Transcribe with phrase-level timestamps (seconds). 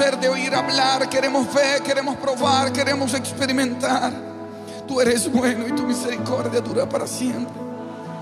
[0.00, 4.12] conocer, de oír hablar, queremos fe, queremos probar, queremos experimentar.
[4.86, 7.54] Tú eres bueno y tu misericordia dura para siempre.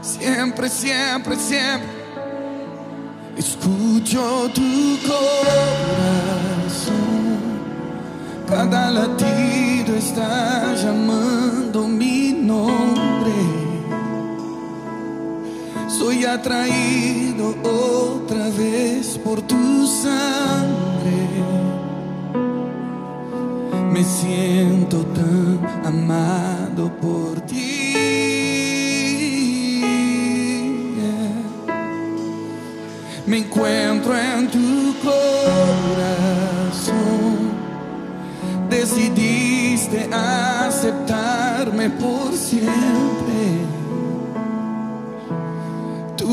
[0.03, 1.89] Siempre, siempre, siempre.
[3.37, 5.79] Escucho tu corazón.
[8.49, 12.08] Cada latido está llamando mi
[15.99, 21.27] Soy atraído otra vez por tu sangre.
[23.91, 27.95] Me siento tan amado por ti.
[33.27, 36.39] Me encuentro en tu corazón.
[38.71, 43.78] Decidiste aceptarme por siempre.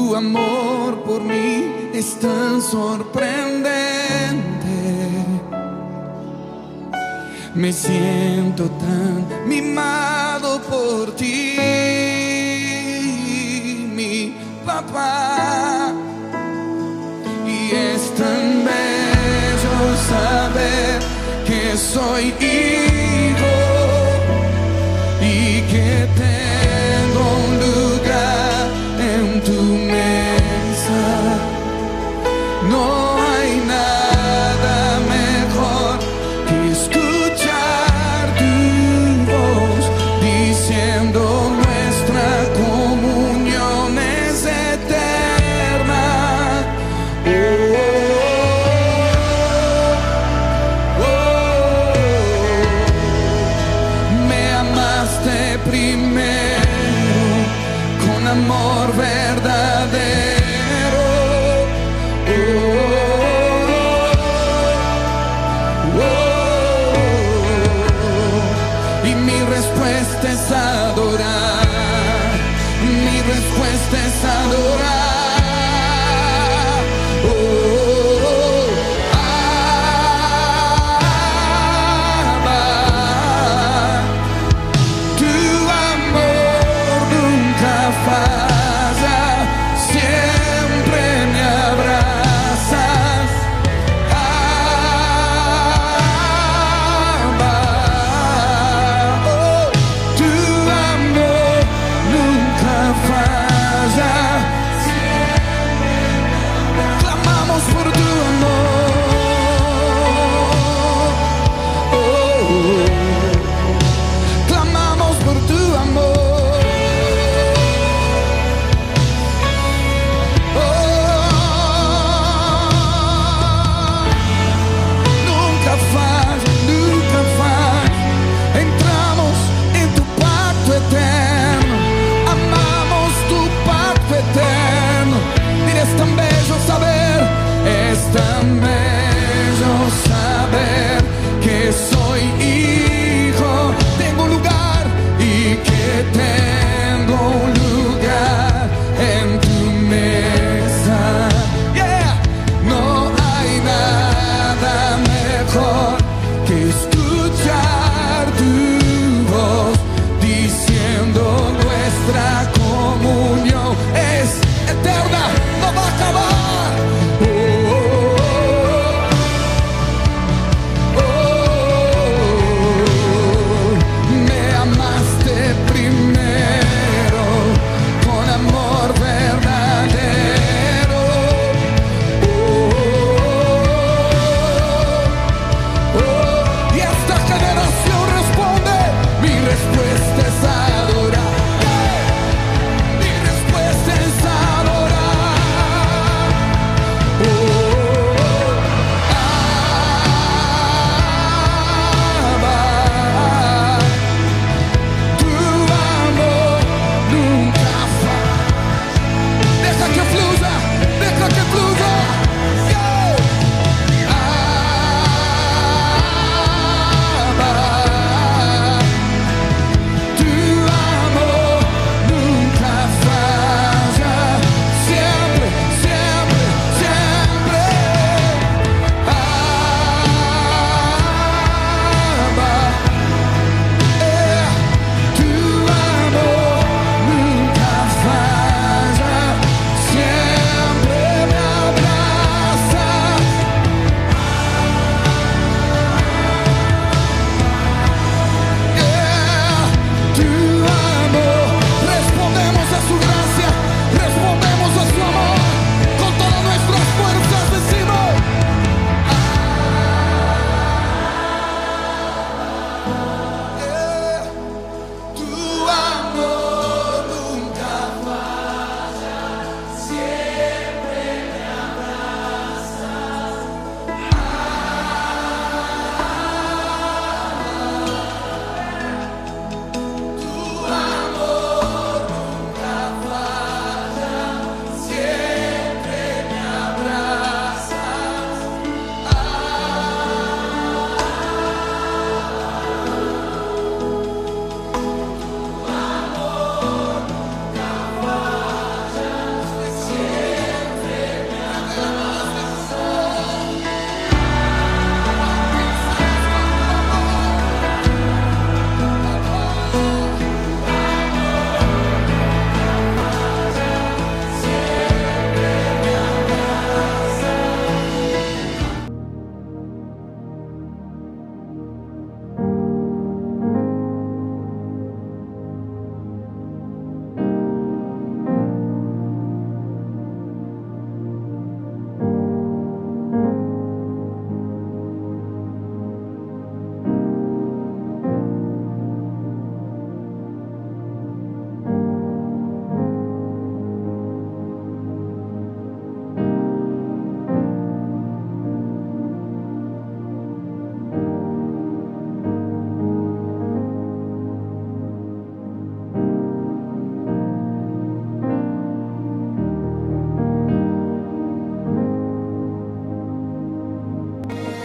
[0.06, 3.74] Tu amor por mí es tan sorprendente.
[7.56, 11.56] Me siento tan mimado por ti,
[13.96, 15.92] mi papá.
[17.48, 21.00] Y es tan bello saber
[21.48, 22.32] que soy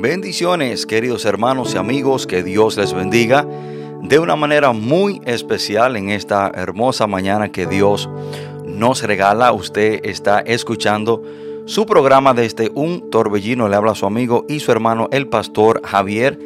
[0.00, 3.44] Bendiciones, queridos hermanos y amigos, que Dios les bendiga
[4.00, 8.08] de una manera muy especial en esta hermosa mañana que Dios
[8.64, 9.52] nos regala.
[9.52, 11.24] Usted está escuchando
[11.66, 13.68] su programa desde un torbellino.
[13.68, 16.38] Le habla su amigo y su hermano, el pastor Javier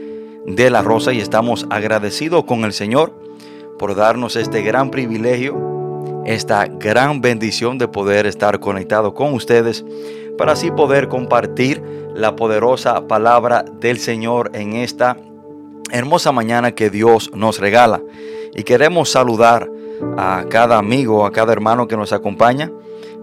[0.47, 3.13] de la Rosa, y estamos agradecidos con el Señor
[3.79, 9.85] por darnos este gran privilegio, esta gran bendición de poder estar conectado con ustedes
[10.39, 15.17] para así poder compartir la poderosa palabra del Señor en esta
[15.91, 18.03] hermosa mañana que Dios nos regala.
[18.55, 19.71] Y queremos saludar
[20.17, 22.71] a cada amigo, a cada hermano que nos acompaña,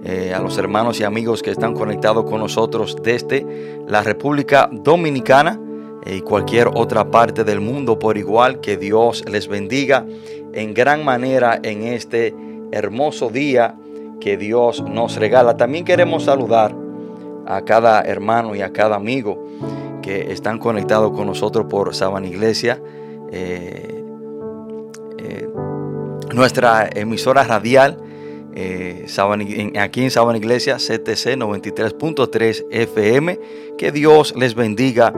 [0.03, 5.59] eh, a los hermanos y amigos que están conectados con nosotros desde la República Dominicana
[6.05, 8.61] y cualquier otra parte del mundo por igual.
[8.61, 10.05] Que Dios les bendiga
[10.53, 12.33] en gran manera en este
[12.71, 13.75] hermoso día
[14.21, 15.57] que Dios nos regala.
[15.57, 16.75] También queremos saludar
[17.49, 19.43] a cada hermano y a cada amigo
[20.01, 22.81] que están conectados con nosotros por Saban Iglesia,
[23.31, 24.03] eh,
[25.17, 25.49] eh,
[26.33, 27.97] nuestra emisora radial.
[28.55, 29.05] eh,
[29.79, 33.39] aquí en Saban Iglesia CTC 93.3 FM.
[33.77, 35.13] Que Dios les bendiga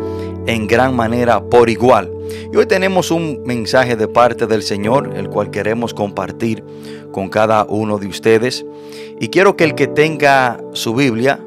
[0.46, 2.12] en gran manera por igual.
[2.52, 6.64] Y hoy tenemos un mensaje de parte del Señor, el cual queremos compartir
[7.12, 8.66] con cada uno de ustedes.
[9.20, 11.40] Y quiero que el que tenga su Biblia,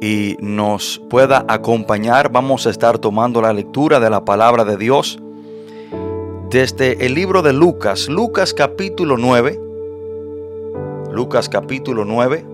[0.00, 2.30] y nos pueda acompañar.
[2.30, 5.18] Vamos a estar tomando la lectura de la palabra de Dios
[6.50, 9.60] desde el libro de Lucas, Lucas capítulo 9.
[11.12, 12.44] Lucas capítulo 9.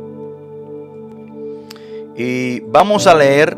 [2.17, 3.57] Y vamos a leer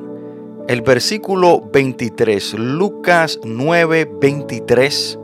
[0.68, 5.18] el versículo 23, Lucas 9, 23.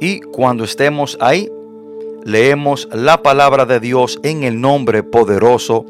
[0.00, 1.50] Y cuando estemos ahí,
[2.24, 5.86] leemos la palabra de Dios en el nombre poderoso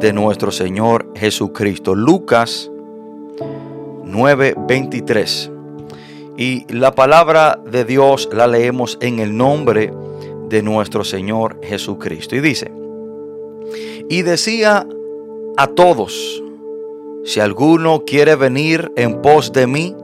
[0.00, 1.94] de nuestro Señor Jesucristo.
[1.94, 2.70] Lucas
[4.04, 5.50] 9:23.
[6.36, 9.92] Y la palabra de Dios la leemos en el nombre
[10.48, 12.36] de nuestro Señor Jesucristo.
[12.36, 12.72] Y dice,
[14.08, 14.86] y decía
[15.56, 16.42] a todos,
[17.24, 19.94] si alguno quiere venir en pos de mí,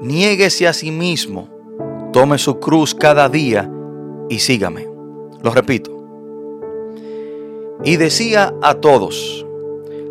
[0.00, 1.48] niéguese a sí mismo,
[2.12, 3.70] tome su cruz cada día
[4.28, 4.95] y sígame.
[5.42, 5.90] Lo repito.
[7.84, 9.46] Y decía a todos,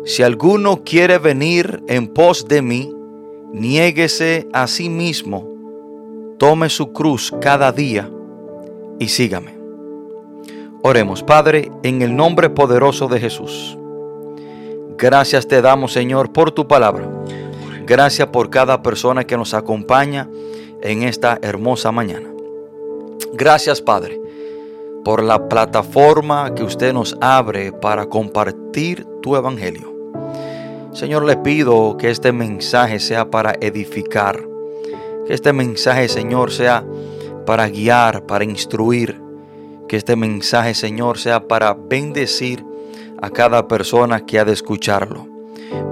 [0.04, 2.94] si alguno quiere venir en pos de mí,
[3.52, 5.48] niéguese a sí mismo,
[6.38, 8.08] tome su cruz cada día
[8.98, 9.56] y sígame.
[10.82, 13.76] Oremos, Padre, en el nombre poderoso de Jesús.
[14.96, 17.08] Gracias te damos, Señor, por tu palabra.
[17.86, 20.28] Gracias por cada persona que nos acompaña
[20.82, 22.28] en esta hermosa mañana.
[23.32, 24.20] Gracias, Padre,
[25.06, 29.94] por la plataforma que usted nos abre para compartir tu evangelio.
[30.92, 34.44] Señor, le pido que este mensaje sea para edificar.
[35.24, 36.84] Que este mensaje, Señor, sea
[37.46, 39.22] para guiar, para instruir.
[39.86, 42.64] Que este mensaje, Señor, sea para bendecir
[43.22, 45.28] a cada persona que ha de escucharlo.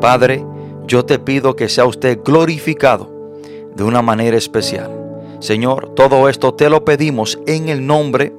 [0.00, 0.44] Padre,
[0.88, 3.09] yo te pido que sea usted glorificado
[3.76, 4.90] de una manera especial.
[5.38, 8.33] Señor, todo esto te lo pedimos en el nombre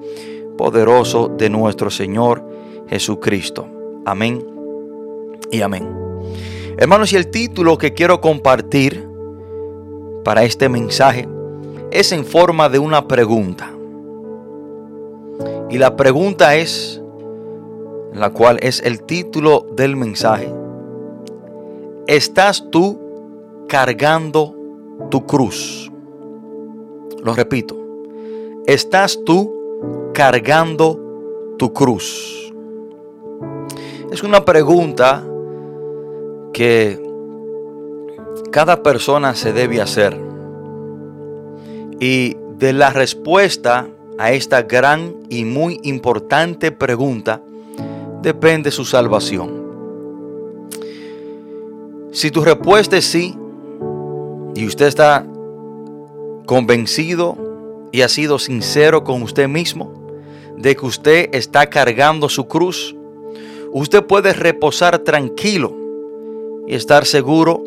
[0.58, 2.44] poderoso de nuestro Señor
[2.88, 3.68] Jesucristo.
[4.06, 4.46] Amén
[5.52, 5.88] y amén.
[6.78, 9.08] Hermanos, y el título que quiero compartir
[10.24, 11.28] para este mensaje
[11.92, 13.72] es en forma de una pregunta.
[15.70, 17.02] Y la pregunta es,
[18.14, 20.52] la cual es el título del mensaje,
[22.08, 23.00] ¿estás tú
[23.68, 24.56] cargando
[25.10, 25.92] tu cruz?
[27.24, 27.76] Lo repito,
[28.68, 29.55] ¿estás tú
[30.16, 30.98] cargando
[31.60, 32.54] tu cruz?
[34.12, 35.22] Es una pregunta
[36.54, 37.04] que
[38.50, 40.18] cada persona se debe hacer.
[42.00, 47.42] Y de la respuesta a esta gran y muy importante pregunta
[48.22, 49.66] depende su salvación.
[52.14, 53.38] Si tu respuesta es sí,
[54.56, 55.26] y usted está
[56.46, 57.36] convencido
[57.92, 60.05] y ha sido sincero con usted mismo
[60.66, 62.96] de que usted está cargando su cruz,
[63.72, 65.76] usted puede reposar tranquilo
[66.66, 67.62] y estar seguro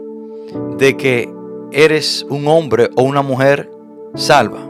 [0.79, 1.33] de que
[1.71, 3.71] eres un hombre o una mujer
[4.17, 4.69] salva.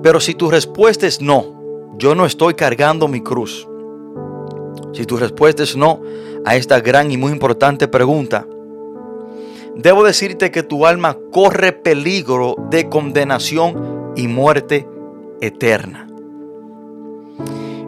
[0.00, 3.66] Pero si tu respuesta es no, yo no estoy cargando mi cruz.
[4.92, 6.02] Si tu respuesta es no
[6.44, 8.46] a esta gran y muy importante pregunta,
[9.74, 14.86] debo decirte que tu alma corre peligro de condenación y muerte
[15.40, 16.06] eterna.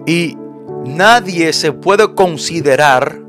[0.06, 0.36] Y
[0.84, 3.20] nadie se puede considerar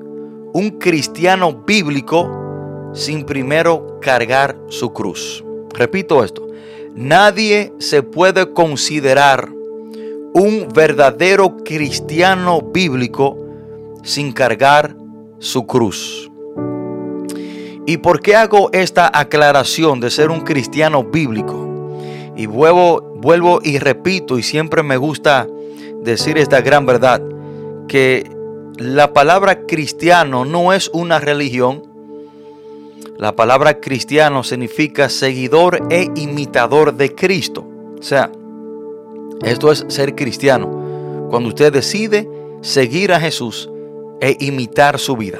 [0.53, 5.43] un cristiano bíblico sin primero cargar su cruz.
[5.73, 6.47] Repito esto,
[6.93, 9.49] nadie se puede considerar
[10.33, 13.37] un verdadero cristiano bíblico
[14.03, 14.95] sin cargar
[15.39, 16.29] su cruz.
[17.85, 21.93] ¿Y por qué hago esta aclaración de ser un cristiano bíblico?
[22.35, 25.47] Y vuelvo, vuelvo y repito, y siempre me gusta
[26.05, 27.21] decir esta gran verdad,
[27.87, 28.31] que
[28.77, 31.83] la palabra cristiano no es una religión.
[33.17, 37.65] La palabra cristiano significa seguidor e imitador de Cristo.
[37.97, 38.31] O sea,
[39.43, 41.27] esto es ser cristiano.
[41.29, 42.29] Cuando usted decide
[42.61, 43.69] seguir a Jesús
[44.21, 45.39] e imitar su vida.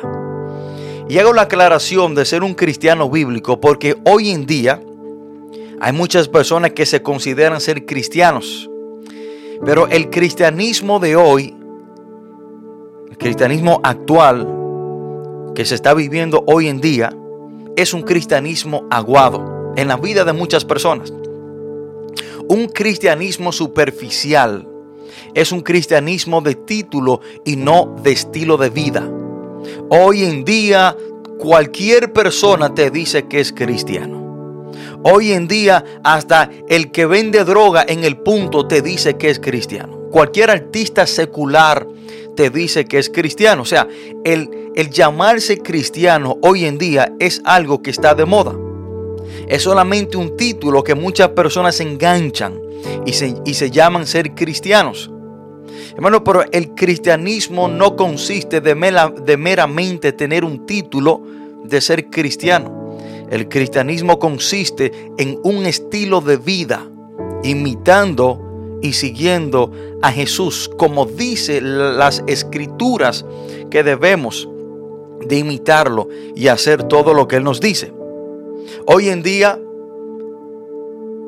[1.07, 4.81] Y hago la aclaración de ser un cristiano bíblico porque hoy en día
[5.79, 8.69] hay muchas personas que se consideran ser cristianos.
[9.63, 11.55] Pero el cristianismo de hoy,
[13.09, 14.47] el cristianismo actual
[15.55, 17.15] que se está viviendo hoy en día,
[17.75, 21.13] es un cristianismo aguado en la vida de muchas personas.
[22.47, 24.67] Un cristianismo superficial
[25.33, 29.09] es un cristianismo de título y no de estilo de vida.
[29.89, 30.95] Hoy en día
[31.39, 34.24] cualquier persona te dice que es cristiano.
[35.07, 39.39] Hoy en día hasta el que vende droga en el punto te dice que es
[39.39, 39.99] cristiano.
[40.09, 41.87] Cualquier artista secular
[42.35, 43.61] te dice que es cristiano.
[43.61, 43.87] O sea,
[44.23, 48.55] el, el llamarse cristiano hoy en día es algo que está de moda.
[49.47, 52.59] Es solamente un título que muchas personas enganchan
[53.05, 55.11] y se, y se llaman ser cristianos.
[55.93, 61.21] Hermano, pero el cristianismo no consiste de meramente tener un título
[61.63, 62.84] de ser cristiano.
[63.29, 66.87] El cristianismo consiste en un estilo de vida,
[67.43, 68.41] imitando
[68.81, 73.25] y siguiendo a Jesús, como dice las escrituras
[73.71, 74.47] que debemos
[75.25, 77.91] de imitarlo y hacer todo lo que Él nos dice.
[78.85, 79.59] Hoy en día,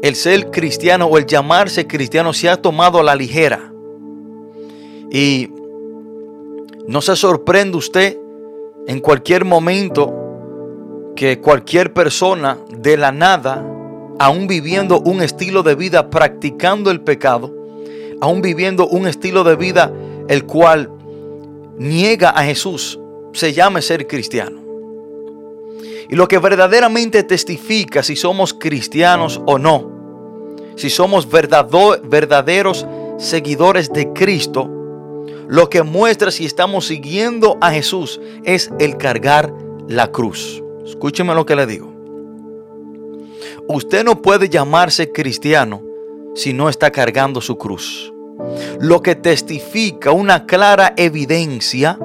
[0.01, 3.73] el ser cristiano o el llamarse cristiano se ha tomado a la ligera.
[5.11, 5.49] Y
[6.87, 8.17] no se sorprende usted
[8.87, 10.26] en cualquier momento
[11.17, 13.65] que cualquier persona de la nada,
[14.19, 17.53] aún viviendo un estilo de vida practicando el pecado,
[18.21, 19.91] aún viviendo un estilo de vida
[20.29, 20.91] el cual
[21.79, 22.99] niega a Jesús,
[23.33, 24.61] se llame ser cristiano.
[26.07, 29.91] Y lo que verdaderamente testifica si somos cristianos o no,
[30.75, 32.85] si somos verdaderos
[33.17, 34.69] seguidores de Cristo,
[35.47, 39.51] lo que muestra si estamos siguiendo a Jesús es el cargar
[39.87, 40.61] la cruz.
[40.87, 41.93] Escúcheme lo que le digo.
[43.67, 45.83] Usted no puede llamarse cristiano
[46.33, 48.13] si no está cargando su cruz.
[48.79, 51.99] Lo que testifica una clara evidencia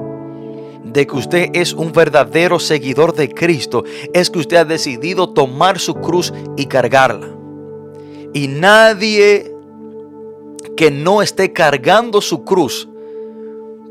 [0.83, 5.79] de que usted es un verdadero seguidor de Cristo es que usted ha decidido tomar
[5.79, 7.29] su cruz y cargarla.
[8.33, 9.55] Y nadie
[10.75, 12.89] que no esté cargando su cruz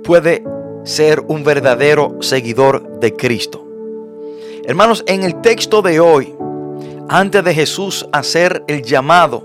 [0.04, 0.44] puede
[0.84, 3.61] ser un verdadero seguidor de Cristo.
[4.64, 6.36] Hermanos, en el texto de hoy,
[7.08, 9.44] antes de Jesús hacer el llamado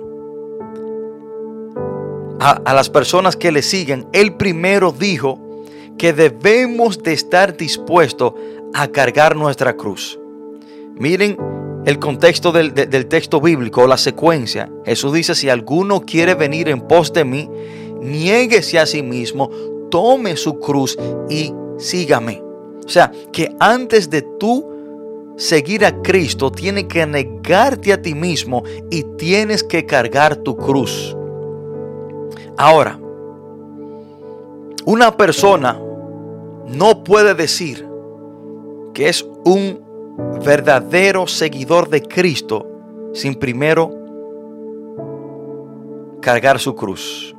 [2.40, 5.40] a, las personas que le siguen, él primero dijo
[5.98, 8.34] que debemos de estar dispuestos
[8.76, 10.20] a cargar nuestra cruz.
[11.00, 11.36] Miren
[11.86, 14.70] el contexto del, del texto bíblico, la secuencia.
[14.86, 17.50] Jesús dice, si alguno quiere venir en pos de mí,
[18.02, 19.50] niéguese a sí mismo,
[19.90, 20.96] tome su cruz
[21.28, 22.44] y sígame.
[22.86, 24.77] O sea, que antes de tú
[25.38, 31.16] seguir a Cristo, tienes que negarte a ti mismo y tienes que cargar tu cruz.
[32.58, 33.00] Ahora,
[34.86, 35.80] una persona
[36.68, 37.88] no puede decir
[38.94, 39.80] que es un
[40.44, 42.66] verdadero seguidor de Cristo
[43.14, 43.92] sin primero
[46.22, 47.36] cargar su cruz.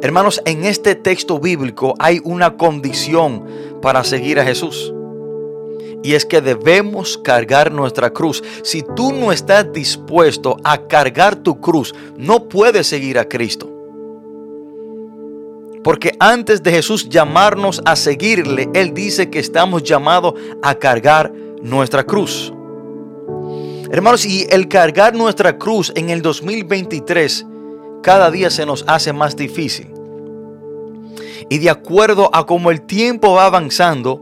[0.00, 3.44] Hermanos, en este texto bíblico hay una condición
[3.80, 4.92] para seguir a Jesús.
[6.02, 8.42] Y es que debemos cargar nuestra cruz.
[8.62, 13.72] Si tú no estás dispuesto a cargar tu cruz, no puedes seguir a Cristo.
[15.82, 22.04] Porque antes de Jesús llamarnos a seguirle, Él dice que estamos llamados a cargar nuestra
[22.04, 22.52] cruz.
[23.90, 27.46] Hermanos, y el cargar nuestra cruz en el 2023
[28.02, 29.95] cada día se nos hace más difícil.
[31.48, 34.20] Y de acuerdo a cómo el tiempo va avanzando,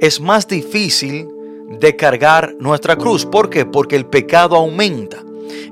[0.00, 1.28] es más difícil
[1.80, 3.26] de cargar nuestra cruz.
[3.26, 3.64] ¿Por qué?
[3.64, 5.22] Porque el pecado aumenta.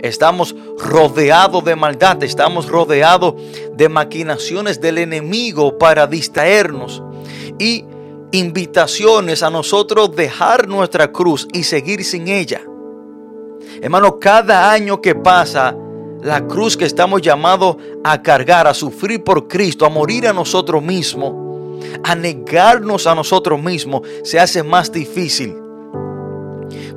[0.00, 3.34] Estamos rodeados de maldad, estamos rodeados
[3.74, 7.02] de maquinaciones del enemigo para distraernos
[7.58, 7.84] y
[8.32, 12.62] invitaciones a nosotros dejar nuestra cruz y seguir sin ella.
[13.80, 15.76] Hermano, cada año que pasa,
[16.22, 20.82] la cruz que estamos llamados a cargar, a sufrir por Cristo, a morir a nosotros
[20.82, 21.34] mismos,
[22.04, 25.56] a negarnos a nosotros mismos, se hace más difícil.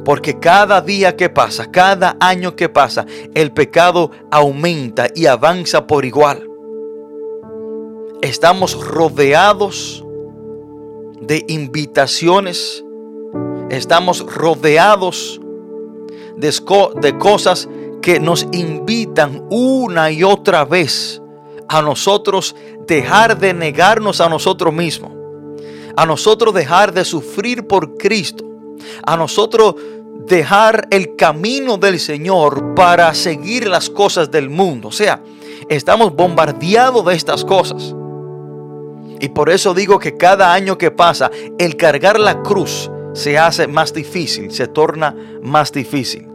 [0.03, 6.05] Porque cada día que pasa, cada año que pasa, el pecado aumenta y avanza por
[6.05, 6.47] igual.
[8.21, 10.05] Estamos rodeados
[11.21, 12.83] de invitaciones.
[13.69, 15.41] Estamos rodeados
[16.38, 17.67] de, cosas
[18.05, 21.19] que nos invitan una y otra vez
[21.67, 25.11] a nosotros dejar de negarnos a nosotros mismos,
[25.97, 28.45] a nosotros dejar de sufrir por Cristo,
[29.07, 29.73] a nosotros
[30.27, 34.89] dejar el camino del Señor para seguir las cosas del mundo.
[34.89, 35.23] O sea,
[35.67, 37.95] estamos bombardeados de estas cosas.
[39.19, 43.65] Y por eso digo que cada año que pasa, el cargar la cruz se hace
[43.65, 46.34] más difícil, se torna más difícil.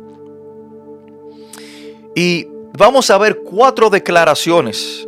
[2.14, 5.06] Y vamos a ver cuatro declaraciones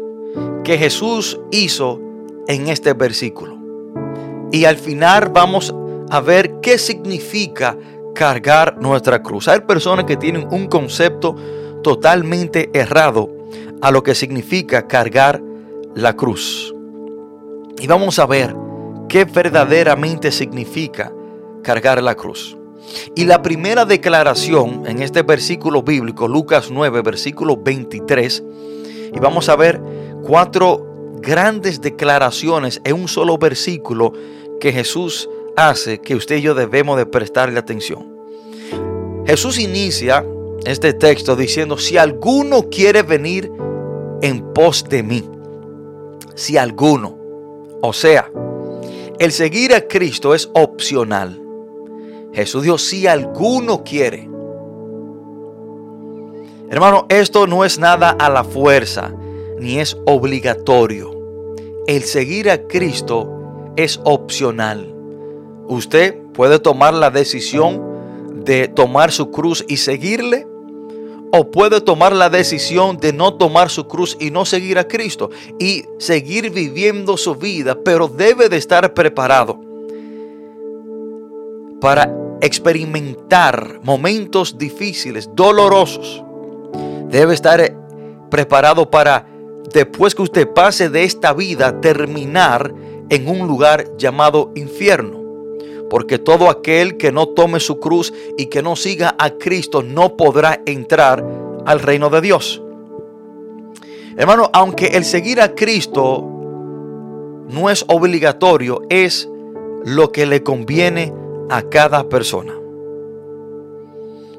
[0.65, 2.01] que Jesús hizo
[2.47, 3.59] en este versículo.
[4.53, 5.75] Y al final vamos
[6.11, 7.77] a ver qué significa
[8.15, 9.49] cargar nuestra cruz.
[9.49, 11.35] Hay personas que tienen un concepto
[11.83, 13.31] totalmente errado
[13.81, 15.43] a lo que significa cargar
[15.95, 16.75] la cruz.
[17.79, 18.55] Y vamos a ver
[19.09, 21.13] qué verdaderamente significa
[21.63, 22.57] cargar la cruz.
[23.15, 28.43] Y la primera declaración en este versículo bíblico, Lucas 9, versículo 23,
[29.15, 29.81] y vamos a ver
[30.25, 34.13] cuatro grandes declaraciones en un solo versículo
[34.61, 38.11] que Jesús hace que usted y yo debemos de prestarle atención.
[39.27, 40.25] Jesús inicia
[40.65, 43.51] este texto diciendo, si alguno quiere venir
[44.21, 45.29] en pos de mí,
[46.35, 47.19] si alguno,
[47.81, 48.31] o sea,
[49.19, 51.42] el seguir a Cristo es opcional.
[52.33, 54.29] Jesús dijo, si alguno quiere.
[56.71, 59.13] Hermano, esto no es nada a la fuerza,
[59.59, 61.11] ni es obligatorio.
[61.87, 63.29] El seguir a Cristo
[63.77, 64.95] es opcional.
[65.69, 67.83] Usted puede tomar la decisión
[68.45, 70.47] de tomar su cruz y seguirle,
[71.35, 75.31] o puede tomar la decisión de no tomar su cruz y no seguir a Cristo
[75.59, 79.72] y seguir viviendo su vida, pero debe de estar preparado
[81.83, 86.25] para experimentar momentos difíciles, dolorosos.
[87.09, 87.77] Debe estar
[88.31, 89.27] preparado para,
[89.75, 92.73] después que usted pase de esta vida, terminar
[93.09, 95.21] en un lugar llamado infierno.
[95.91, 100.17] Porque todo aquel que no tome su cruz y que no siga a Cristo no
[100.17, 101.27] podrá entrar
[101.67, 102.63] al reino de Dios.
[104.17, 106.25] Hermano, aunque el seguir a Cristo
[107.49, 109.29] no es obligatorio, es
[109.85, 111.13] lo que le conviene
[111.53, 112.55] a cada persona.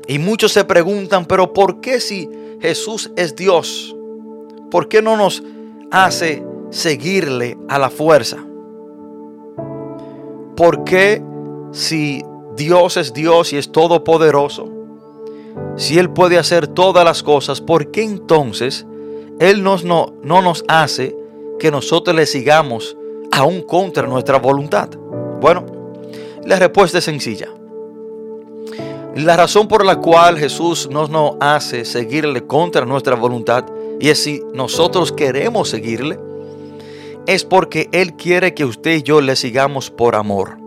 [0.08, 2.28] Y muchos se preguntan, pero ¿por qué si
[2.60, 3.96] Jesús es Dios?
[4.72, 5.44] ¿Por qué no nos
[5.92, 8.44] hace seguirle a la fuerza?
[10.58, 11.24] ¿Por qué
[11.72, 12.24] si
[12.56, 14.70] Dios es Dios y es todopoderoso?
[15.76, 18.88] Si Él puede hacer todas las cosas, ¿por qué entonces
[19.40, 21.16] Él nos, no, no nos hace
[21.60, 22.98] que nosotros le sigamos
[23.32, 24.90] aún contra nuestra voluntad?
[25.40, 25.73] Bueno,
[26.46, 27.48] la respuesta es sencilla.
[29.16, 33.66] La razón por la cual Jesús no nos hace seguirle contra nuestra voluntad,
[34.00, 36.18] y es si nosotros queremos seguirle,
[37.28, 40.58] es porque Él quiere que usted y yo le sigamos por amor.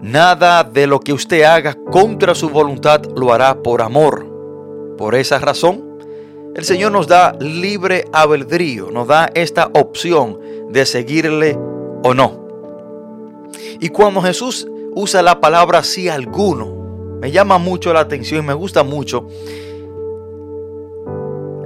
[0.00, 4.26] Nada de lo que usted haga contra su voluntad lo hará por amor.
[4.98, 5.98] Por esa razón,
[6.54, 10.38] el Señor nos da libre albedrío, nos da esta opción
[10.70, 11.58] de seguirle
[12.02, 12.43] o no.
[13.80, 18.54] Y cuando Jesús usa la palabra si alguno, me llama mucho la atención y me
[18.54, 19.26] gusta mucho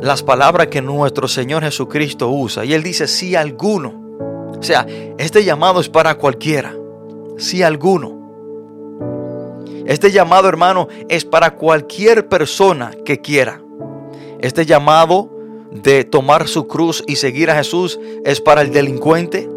[0.01, 2.65] las palabras que nuestro Señor Jesucristo usa.
[2.65, 3.93] Y Él dice si alguno.
[4.59, 4.87] O sea,
[5.19, 6.75] este llamado es para cualquiera.
[7.37, 8.17] Si alguno.
[9.87, 13.63] Este llamado, hermano, es para cualquier persona que quiera.
[14.41, 15.31] Este llamado
[15.71, 19.49] de tomar su cruz y seguir a Jesús es para el delincuente,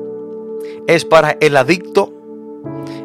[0.88, 2.14] es para el adicto,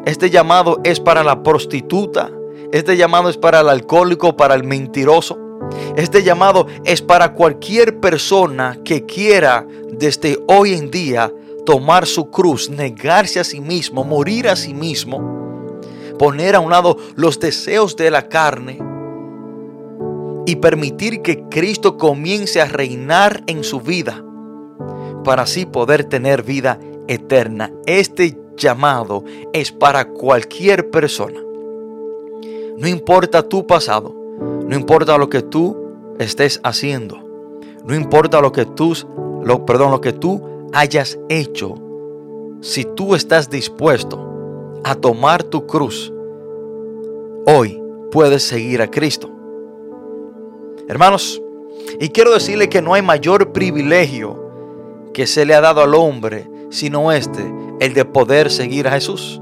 [0.07, 2.31] este llamado es para la prostituta,
[2.71, 5.37] este llamado es para el alcohólico, para el mentiroso.
[5.97, 11.33] Este llamado es para cualquier persona que quiera desde hoy en día
[11.65, 15.81] tomar su cruz, negarse a sí mismo, morir a sí mismo,
[16.17, 18.79] poner a un lado los deseos de la carne
[20.45, 24.23] y permitir que Cristo comience a reinar en su vida
[25.25, 27.73] para así poder tener vida eterna.
[27.85, 31.39] Este llamado es para cualquier persona.
[32.77, 34.13] No importa tu pasado,
[34.67, 35.77] no importa lo que tú
[36.19, 37.17] estés haciendo,
[37.85, 38.93] no importa lo que tú,
[39.43, 40.41] lo, perdón, lo que tú
[40.73, 41.75] hayas hecho.
[42.61, 46.11] Si tú estás dispuesto a tomar tu cruz,
[47.45, 49.29] hoy puedes seguir a Cristo.
[50.87, 51.41] Hermanos,
[51.99, 54.47] y quiero decirle que no hay mayor privilegio
[55.13, 57.43] que se le ha dado al hombre, sino este,
[57.79, 59.41] el de poder seguir a Jesús.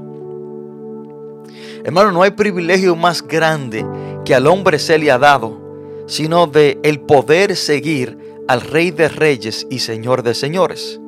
[1.84, 3.86] Hermano, no hay privilegio más grande
[4.24, 5.60] que al hombre se le ha dado,
[6.06, 8.18] sino de el poder seguir
[8.48, 11.00] al Rey de Reyes y Señor de Señores.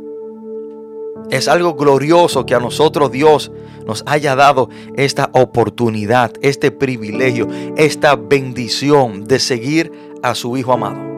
[1.31, 3.51] Es algo glorioso que a nosotros Dios
[3.87, 11.09] nos haya dado esta oportunidad, este privilegio, esta bendición de seguir a su Hijo amado.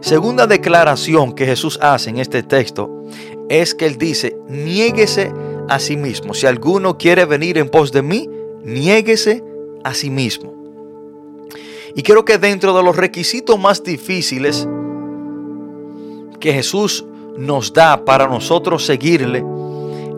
[0.00, 3.04] Segunda declaración que Jesús hace en este texto
[3.50, 5.32] es que Él dice, niéguese
[5.68, 6.34] a sí mismo.
[6.34, 8.30] Si alguno quiere venir en pos de mí,
[8.62, 9.42] niéguese
[9.82, 10.54] a sí mismo.
[11.96, 14.68] Y creo que dentro de los requisitos más difíciles
[16.38, 17.04] que Jesús
[17.36, 19.44] nos da para nosotros seguirle,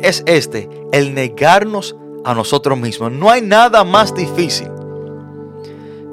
[0.03, 3.13] es este, el negarnos a nosotros mismos.
[3.13, 4.69] No hay nada más difícil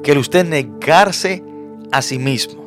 [0.02, 1.44] que usted negarse
[1.92, 2.64] a sí mismo.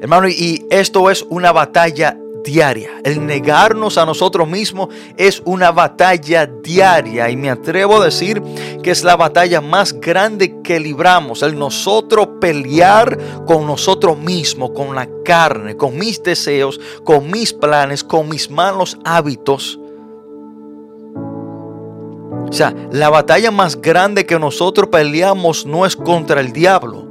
[0.00, 3.00] Hermano, y esto es una batalla diaria.
[3.04, 8.40] El negarnos a nosotros mismos es una batalla diaria y me atrevo a decir
[8.82, 11.42] que es la batalla más grande que libramos.
[11.42, 18.04] El nosotros pelear con nosotros mismos, con la carne, con mis deseos, con mis planes,
[18.04, 19.78] con mis malos hábitos.
[22.48, 27.08] O sea, la batalla más grande que nosotros peleamos no es contra el diablo,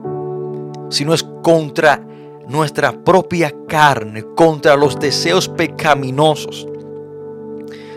[0.90, 2.02] sino es contra
[2.48, 6.68] nuestra propia carne, contra los deseos pecaminosos.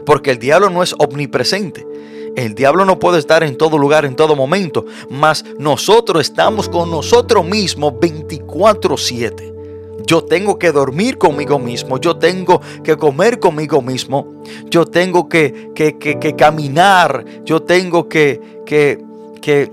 [0.05, 1.87] Porque el diablo no es omnipresente.
[2.37, 4.85] El diablo no puede estar en todo lugar, en todo momento.
[5.11, 9.55] Mas nosotros estamos con nosotros mismos 24/7.
[10.07, 15.73] Yo tengo que dormir conmigo mismo, yo tengo que comer conmigo mismo, yo tengo que,
[15.75, 19.05] que, que, caminar, yo tengo que, que,
[19.43, 19.71] que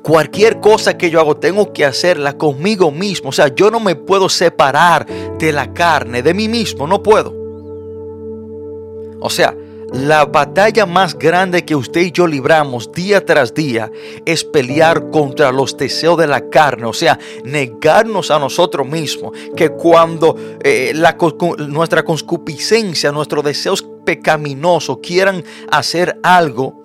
[0.00, 3.28] Cualquier cosa que yo hago tengo que hacerla conmigo mismo.
[3.28, 5.06] O sea, yo no me puedo separar
[5.38, 7.34] de la carne, de mí mismo, no puedo.
[9.20, 9.54] O sea,
[9.92, 13.90] la batalla más grande que usted y yo libramos día tras día
[14.24, 19.68] es pelear contra los deseos de la carne, o sea, negarnos a nosotros mismos, que
[19.68, 20.94] cuando eh,
[21.68, 26.81] nuestra concupiscencia, nuestros deseos pecaminosos quieran hacer algo,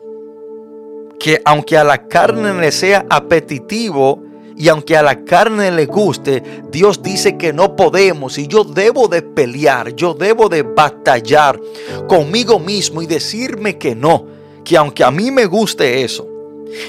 [1.20, 4.24] que aunque a la carne le sea apetitivo
[4.56, 9.08] y aunque a la carne le guste, Dios dice que no podemos y yo debo
[9.08, 11.60] de pelear, yo debo de batallar
[12.08, 14.26] conmigo mismo y decirme que no,
[14.64, 16.28] que aunque a mí me guste eso,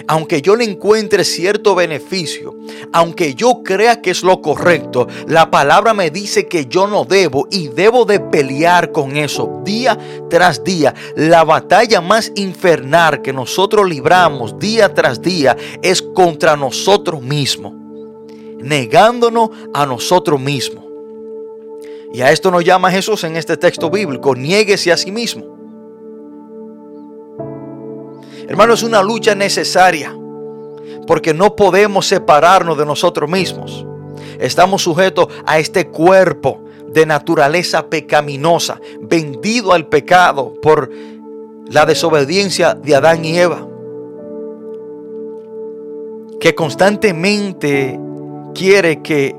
[0.07, 2.57] aunque yo le encuentre cierto beneficio,
[2.93, 7.47] aunque yo crea que es lo correcto, la palabra me dice que yo no debo
[7.51, 9.99] y debo de pelear con eso día
[10.31, 10.95] tras día.
[11.17, 17.75] La batalla más infernal que nosotros libramos día tras día es contra nosotros mismos,
[18.59, 20.85] negándonos a nosotros mismos.
[22.13, 25.59] Y a esto nos llama Jesús en este texto bíblico, niéguese a sí mismo.
[28.49, 30.15] Hermano, es una lucha necesaria
[31.07, 33.87] porque no podemos separarnos de nosotros mismos.
[34.39, 36.61] Estamos sujetos a este cuerpo
[36.93, 40.91] de naturaleza pecaminosa, vendido al pecado por
[41.71, 43.67] la desobediencia de Adán y Eva,
[46.41, 47.99] que constantemente
[48.55, 49.35] quiere que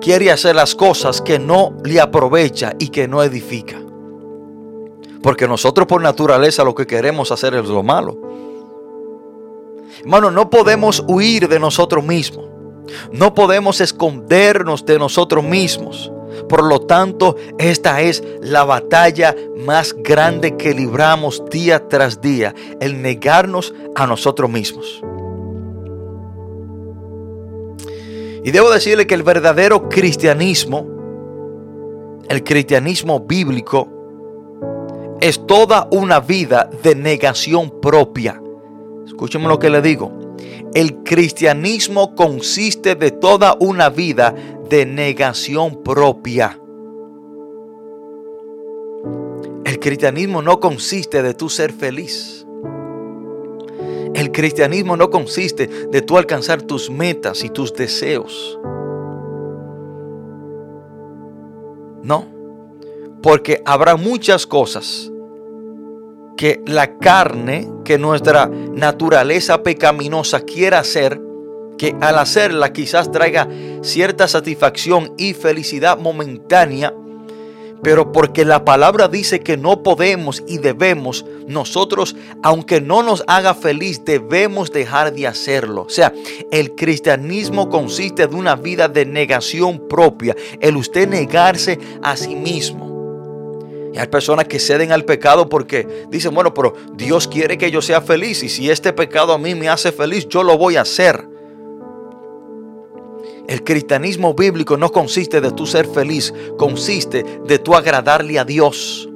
[0.00, 3.83] quiere hacer las cosas que no le aprovecha y que no edifica.
[5.24, 8.14] Porque nosotros por naturaleza lo que queremos hacer es lo malo.
[10.00, 12.44] Hermano, no podemos huir de nosotros mismos.
[13.10, 16.12] No podemos escondernos de nosotros mismos.
[16.46, 19.34] Por lo tanto, esta es la batalla
[19.64, 25.00] más grande que libramos día tras día, el negarnos a nosotros mismos.
[28.44, 30.86] Y debo decirle que el verdadero cristianismo,
[32.28, 33.93] el cristianismo bíblico,
[35.24, 38.42] es toda una vida de negación propia.
[39.06, 40.12] Escúcheme lo que le digo.
[40.74, 44.34] El cristianismo consiste de toda una vida
[44.68, 46.60] de negación propia.
[49.64, 52.46] El cristianismo no consiste de tu ser feliz.
[54.14, 58.58] El cristianismo no consiste de tú alcanzar tus metas y tus deseos.
[62.02, 62.26] No,
[63.22, 65.10] porque habrá muchas cosas
[66.36, 71.20] que la carne, que nuestra naturaleza pecaminosa quiera hacer,
[71.78, 73.48] que al hacerla quizás traiga
[73.82, 76.94] cierta satisfacción y felicidad momentánea,
[77.82, 83.54] pero porque la palabra dice que no podemos y debemos, nosotros, aunque no nos haga
[83.54, 85.82] feliz, debemos dejar de hacerlo.
[85.82, 86.12] O sea,
[86.50, 92.83] el cristianismo consiste de una vida de negación propia, el usted negarse a sí mismo.
[93.94, 97.80] Y hay personas que ceden al pecado porque dicen, bueno, pero Dios quiere que yo
[97.80, 100.80] sea feliz y si este pecado a mí me hace feliz, yo lo voy a
[100.80, 101.28] hacer.
[103.46, 109.08] El cristianismo bíblico no consiste de tu ser feliz, consiste de tu agradarle a Dios.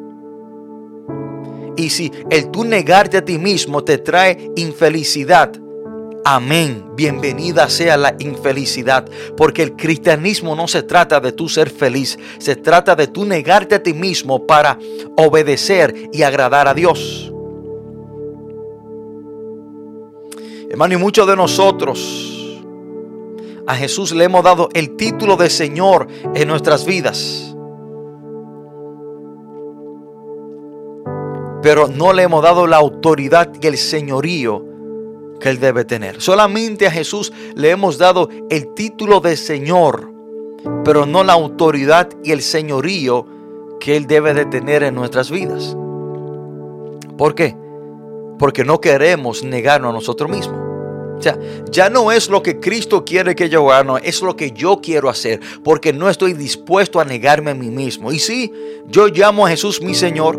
[1.76, 5.58] Y si el tú negarte a ti mismo te trae infelicidad,
[6.24, 12.18] amén, bienvenida sea la infelicidad, porque el cristianismo no se trata de tu ser feliz,
[12.38, 14.78] se trata de tú negarte a ti mismo para
[15.16, 17.33] obedecer y agradar a Dios.
[20.70, 22.48] Hermano, y muchos de nosotros
[23.66, 27.54] a Jesús le hemos dado el título de Señor en nuestras vidas.
[31.62, 34.67] Pero no le hemos dado la autoridad y el señorío
[35.40, 36.20] que Él debe tener.
[36.20, 40.12] Solamente a Jesús le hemos dado el título de Señor,
[40.85, 43.27] pero no la autoridad y el señorío
[43.81, 45.77] que Él debe de tener en nuestras vidas.
[47.16, 47.57] ¿Por qué?
[48.38, 50.59] Porque no queremos negarnos a nosotros mismos.
[51.18, 51.37] O sea,
[51.70, 54.81] ya no es lo que Cristo quiere que yo haga, no, es lo que yo
[54.81, 58.12] quiero hacer, porque no estoy dispuesto a negarme a mí mismo.
[58.12, 58.53] Y sí,
[58.87, 60.38] yo llamo a Jesús mi Señor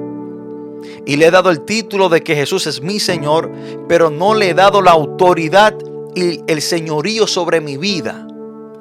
[1.06, 3.52] y le he dado el título de que Jesús es mi Señor,
[3.88, 5.76] pero no le he dado la autoridad
[6.16, 8.28] y el señorío sobre mi vida.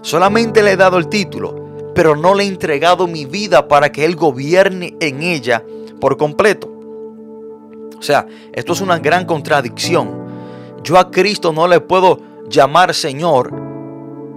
[0.03, 4.05] Solamente le he dado el título, pero no le he entregado mi vida para que
[4.05, 5.65] Él gobierne en ella
[6.01, 6.71] por completo.
[7.99, 10.27] O sea, esto es una gran contradicción.
[10.85, 13.53] Yo a Cristo no le puedo llamar Señor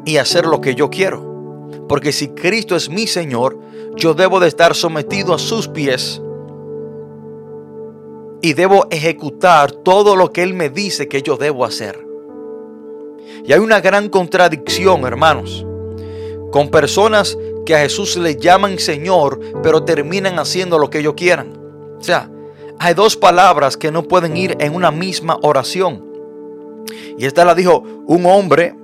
[0.05, 1.67] y hacer lo que yo quiero.
[1.87, 3.59] Porque si Cristo es mi Señor,
[3.95, 6.21] yo debo de estar sometido a sus pies
[8.41, 12.05] y debo ejecutar todo lo que Él me dice que yo debo hacer.
[13.45, 15.65] Y hay una gran contradicción, hermanos,
[16.51, 21.53] con personas que a Jesús le llaman Señor, pero terminan haciendo lo que ellos quieran.
[21.99, 22.29] O sea,
[22.79, 26.05] hay dos palabras que no pueden ir en una misma oración.
[27.17, 28.75] Y esta la dijo un hombre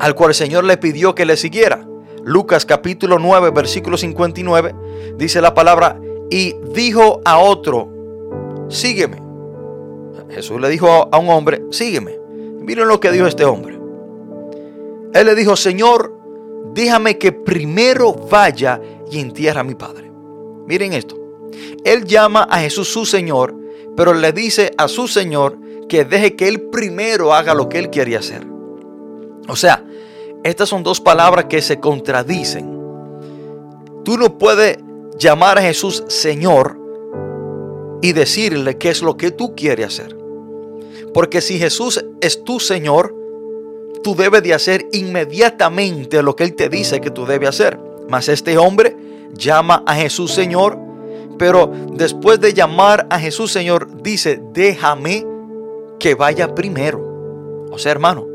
[0.00, 1.86] al cual el Señor le pidió que le siguiera.
[2.24, 4.74] Lucas capítulo 9, versículo 59,
[5.16, 7.91] dice la palabra, y dijo a otro,
[8.72, 9.22] sígueme.
[10.30, 12.18] Jesús le dijo a un hombre, sígueme.
[12.60, 13.78] Miren lo que dijo este hombre.
[15.14, 16.18] Él le dijo, Señor,
[16.72, 18.80] déjame que primero vaya
[19.10, 20.10] y entierre a mi padre.
[20.66, 21.16] Miren esto.
[21.84, 23.54] Él llama a Jesús su Señor,
[23.96, 25.58] pero le dice a su Señor
[25.88, 28.46] que deje que Él primero haga lo que Él quiere hacer.
[29.48, 29.84] O sea,
[30.44, 32.80] estas son dos palabras que se contradicen.
[34.04, 34.78] Tú no puedes
[35.18, 36.81] llamar a Jesús Señor
[38.02, 40.16] y decirle qué es lo que tú quieres hacer.
[41.14, 43.14] Porque si Jesús es tu Señor,
[44.02, 47.78] tú debes de hacer inmediatamente lo que Él te dice que tú debes hacer.
[48.08, 48.96] Mas este hombre
[49.32, 50.78] llama a Jesús Señor,
[51.38, 55.24] pero después de llamar a Jesús Señor, dice, déjame
[55.98, 57.68] que vaya primero.
[57.70, 58.26] O sea, hermano,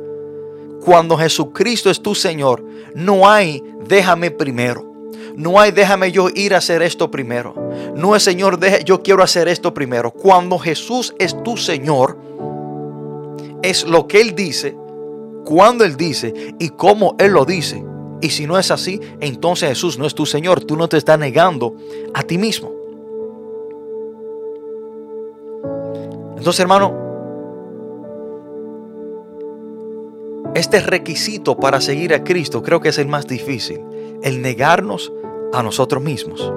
[0.84, 2.64] cuando Jesucristo es tu Señor,
[2.96, 4.87] no hay déjame primero.
[5.36, 7.54] No hay déjame yo ir a hacer esto primero.
[7.96, 10.12] No es Señor, deje, yo quiero hacer esto primero.
[10.12, 12.18] Cuando Jesús es tu Señor,
[13.62, 14.76] es lo que Él dice,
[15.46, 17.84] cuando Él dice y cómo Él lo dice.
[18.22, 20.64] Y si no es así, entonces Jesús no es tu Señor.
[20.64, 21.76] Tú no te estás negando
[22.14, 22.72] a ti mismo.
[26.38, 27.08] Entonces, hermano,
[30.56, 33.82] este requisito para seguir a Cristo creo que es el más difícil,
[34.24, 35.12] el negarnos
[35.54, 36.52] a nosotros mismos.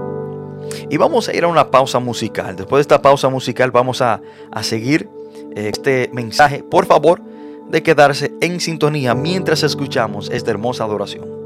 [0.88, 2.56] Y vamos a ir a una pausa musical.
[2.56, 4.20] Después de esta pausa musical vamos a,
[4.50, 5.08] a seguir
[5.54, 6.62] eh, este mensaje.
[6.62, 7.20] Por favor,
[7.68, 11.39] de quedarse en sintonía mientras escuchamos esta hermosa adoración.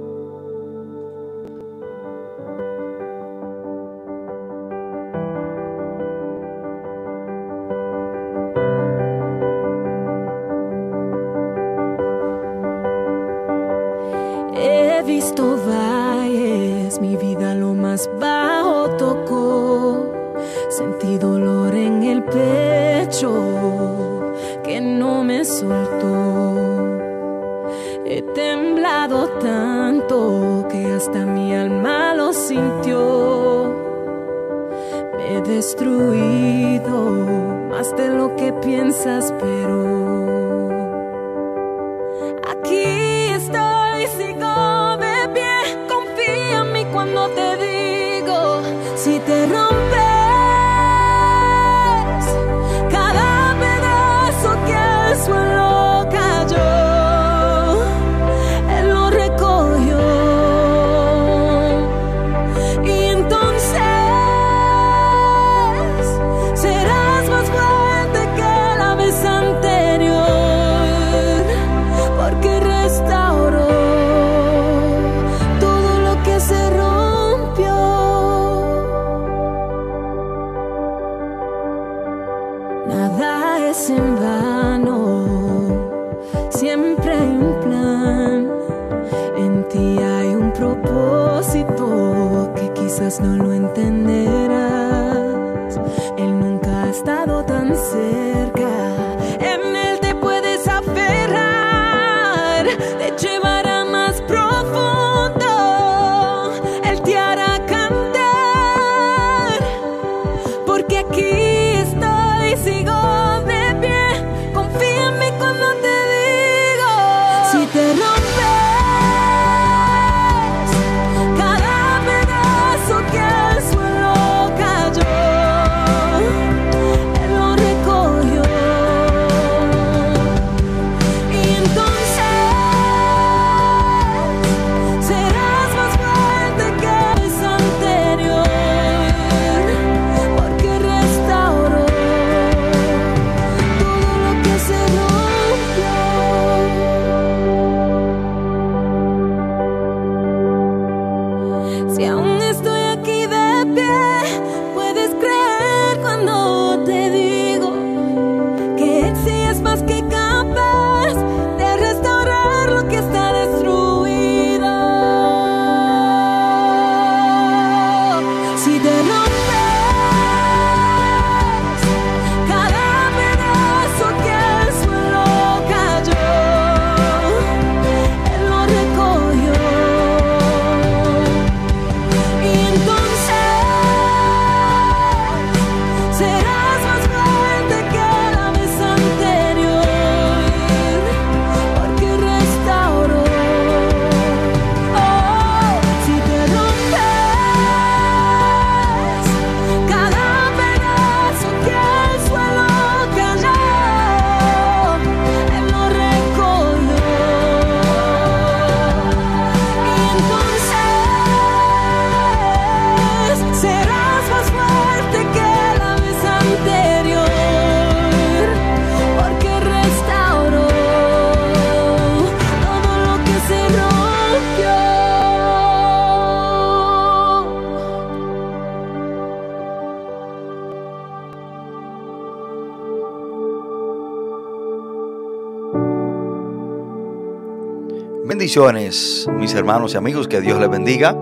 [238.56, 241.12] Mis hermanos y amigos, que Dios les bendiga.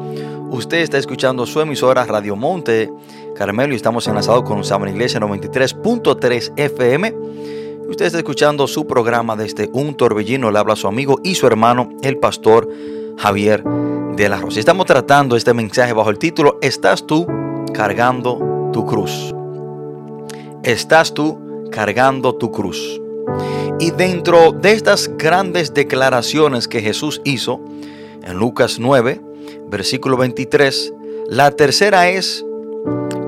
[0.51, 2.93] Usted está escuchando su emisora Radio Monte
[3.35, 7.15] Carmelo y estamos enlazados con Sama Iglesia 93.3 FM.
[7.89, 10.51] Usted está escuchando su programa desde Un Torbellino.
[10.51, 12.69] Le habla su amigo y su hermano, el pastor
[13.17, 14.61] Javier de la Rosa.
[14.61, 17.27] Estamos tratando este mensaje bajo el título ¿Estás tú
[17.73, 19.35] cargando tu cruz?
[20.65, 23.01] ¿Estás tú cargando tu cruz?
[23.79, 27.61] Y dentro de estas grandes declaraciones que Jesús hizo
[28.23, 29.21] en Lucas 9,
[29.69, 30.93] versículo 23,
[31.29, 32.45] la tercera es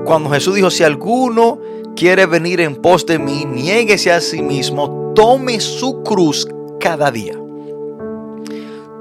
[0.05, 1.59] cuando Jesús dijo, si alguno
[1.95, 6.47] quiere venir en pos de mí, niéguese a sí mismo, tome su cruz
[6.79, 7.35] cada día.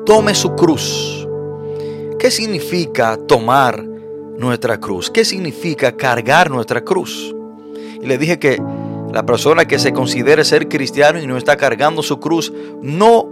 [0.06, 1.28] Tome su cruz.
[2.18, 5.10] ¿Qué significa tomar nuestra cruz?
[5.10, 7.34] ¿Qué significa cargar nuestra cruz?
[8.00, 8.62] Y le dije que
[9.14, 12.52] la persona que se considere ser cristiano y no está cargando su cruz,
[12.82, 13.28] no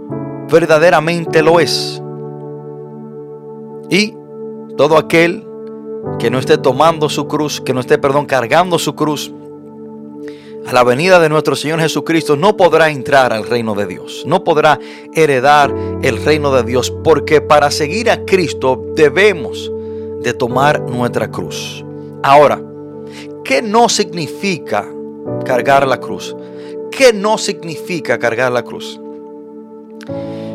[0.49, 2.01] verdaderamente lo es.
[3.89, 4.15] Y
[4.77, 5.45] todo aquel
[6.19, 9.33] que no esté tomando su cruz, que no esté, perdón, cargando su cruz,
[10.65, 14.45] a la venida de nuestro Señor Jesucristo, no podrá entrar al reino de Dios, no
[14.45, 14.79] podrá
[15.13, 19.69] heredar el reino de Dios, porque para seguir a Cristo debemos
[20.21, 21.83] de tomar nuestra cruz.
[22.23, 22.61] Ahora,
[23.43, 24.87] ¿qué no significa
[25.43, 26.35] cargar la cruz?
[26.91, 28.99] ¿Qué no significa cargar la cruz?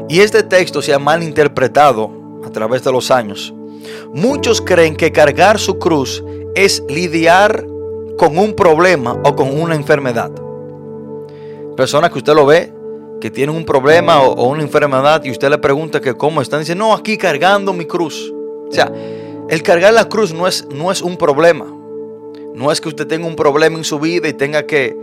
[0.09, 2.11] Y este texto se ha malinterpretado
[2.45, 3.53] a través de los años.
[4.13, 6.25] Muchos creen que cargar su cruz
[6.55, 7.67] es lidiar
[8.17, 10.31] con un problema o con una enfermedad.
[11.77, 12.73] Personas que usted lo ve,
[13.21, 16.75] que tienen un problema o, una enfermedad y usted le pregunta que cómo están, dice,
[16.75, 18.33] no, aquí cargando mi cruz.
[18.69, 18.93] O sea,
[19.49, 21.78] el cargar la cruz no es, no es un problema.
[22.59, 24.97] No es que usted tenga un problema en su vida y tenga que,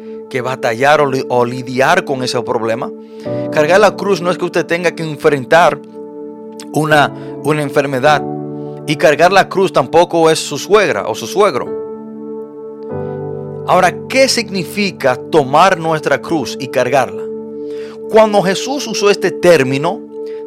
[0.43, 2.91] batallar o, o, lidiar con ese problema.
[3.49, 5.79] Cargar la cruz no es que usted tenga que enfrentar
[6.73, 7.13] una,
[7.45, 8.21] una enfermedad.
[8.87, 11.65] Y cargar la cruz tampoco es su suegra o su suegro.
[13.67, 17.23] Ahora, ¿qué significa tomar nuestra cruz y cargarla?
[18.09, 20.01] Cuando Jesús usó este término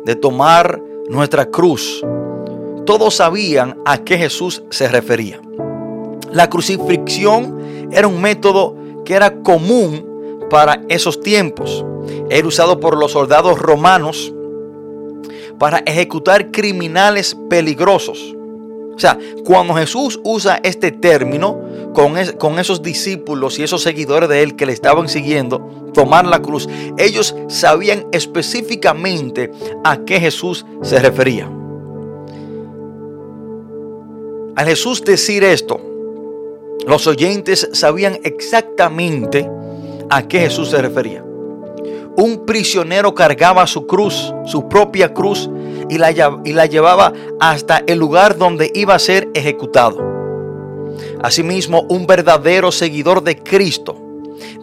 [0.04, 0.78] de tomar
[1.08, 2.04] nuestra cruz,
[2.84, 5.40] todos sabían a qué Jesús se refería.
[6.32, 10.06] La crucifixión era un método que era común
[10.50, 11.84] para esos tiempos.
[12.30, 14.32] Era usado por los soldados romanos
[15.58, 18.34] para ejecutar criminales peligrosos.
[18.94, 21.60] O sea, cuando Jesús usa este término
[21.94, 26.68] con, esos discípulos y esos seguidores de él que le estaban siguiendo, tomar la cruz,
[26.96, 29.52] ellos sabían específicamente
[29.84, 31.48] a qué Jesús se refería.
[34.56, 35.80] Al Jesús decir esto,
[36.88, 39.46] los oyentes sabían exactamente
[40.08, 41.22] a qué Jesús se refería.
[42.16, 45.50] Un prisionero cargaba su cruz, su propia cruz,
[45.90, 46.10] y la,
[46.46, 49.98] y la llevaba hasta el lugar donde iba a ser ejecutado.
[51.22, 53.94] Asimismo, un verdadero seguidor de Cristo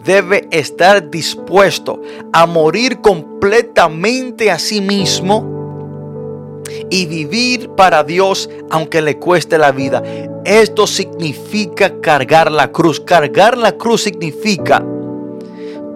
[0.04, 2.02] debe estar dispuesto
[2.32, 5.55] a morir completamente a sí mismo
[6.90, 10.02] y vivir para Dios aunque le cueste la vida.
[10.44, 13.00] Esto significa cargar la cruz.
[13.00, 14.84] Cargar la cruz significa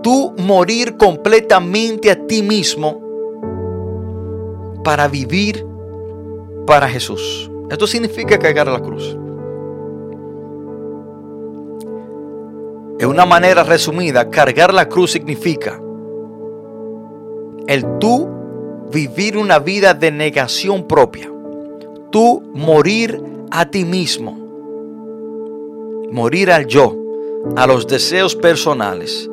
[0.02, 3.00] tú morir completamente a ti mismo
[4.82, 5.64] para vivir
[6.66, 7.50] para Jesús.
[7.70, 9.16] Esto significa cargar la cruz.
[12.98, 15.80] En una manera resumida, cargar la cruz significa
[17.66, 18.28] el tú
[18.90, 21.30] vivir una vida de negación propia.
[22.10, 24.36] Tú morir a ti mismo.
[26.10, 26.96] Morir al yo,
[27.56, 29.30] a los deseos personales,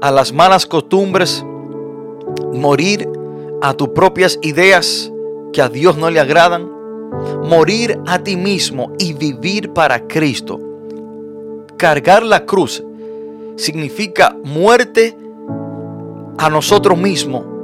[0.00, 1.44] a las malas costumbres.
[2.52, 3.08] Morir
[3.62, 5.12] a tus propias ideas
[5.52, 6.70] que a Dios no le agradan,
[7.44, 10.60] morir a ti mismo y vivir para Cristo.
[11.76, 12.82] Cargar la cruz
[13.56, 15.16] significa muerte
[16.36, 17.57] a nosotros mismos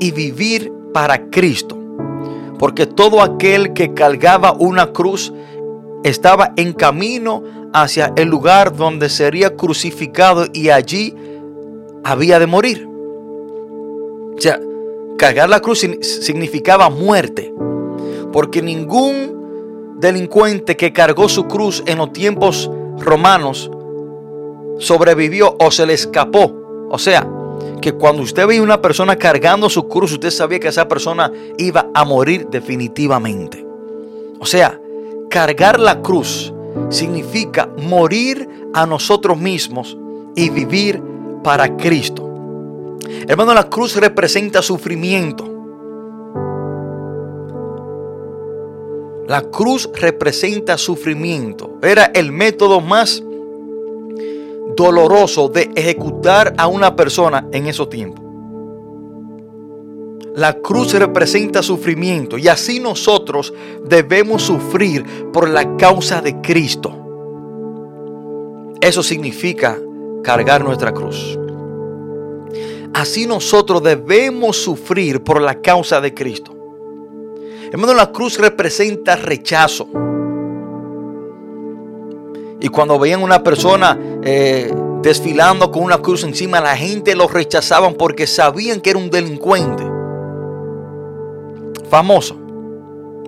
[0.00, 1.78] y vivir para Cristo.
[2.58, 5.32] Porque todo aquel que cargaba una cruz
[6.04, 7.42] estaba en camino
[7.72, 11.14] hacia el lugar donde sería crucificado y allí
[12.04, 12.88] había de morir.
[14.36, 14.60] O sea,
[15.16, 17.54] Cargar la cruz significaba muerte,
[18.32, 23.70] porque ningún delincuente que cargó su cruz en los tiempos romanos
[24.78, 26.86] sobrevivió o se le escapó.
[26.90, 27.26] O sea,
[27.80, 31.90] que cuando usted veía una persona cargando su cruz, usted sabía que esa persona iba
[31.94, 33.66] a morir definitivamente.
[34.38, 34.80] O sea,
[35.30, 36.52] cargar la cruz
[36.90, 39.96] significa morir a nosotros mismos
[40.34, 41.00] y vivir
[41.42, 42.98] para Cristo.
[43.26, 45.52] Hermano, la cruz representa sufrimiento.
[49.26, 51.78] La cruz representa sufrimiento.
[51.82, 53.22] Era el método más
[54.76, 58.24] doloroso de ejecutar a una persona en esos tiempos.
[60.36, 63.54] La cruz representa sufrimiento y así nosotros
[63.84, 66.92] debemos sufrir por la causa de Cristo.
[68.82, 69.78] Eso significa
[70.22, 71.38] cargar nuestra cruz.
[72.92, 76.54] Así nosotros debemos sufrir por la causa de Cristo.
[77.72, 79.88] Hermano, la cruz representa rechazo.
[82.66, 87.94] Y cuando veían una persona eh, desfilando con una cruz encima, la gente lo rechazaban
[87.94, 89.84] porque sabían que era un delincuente.
[91.88, 92.36] Famoso.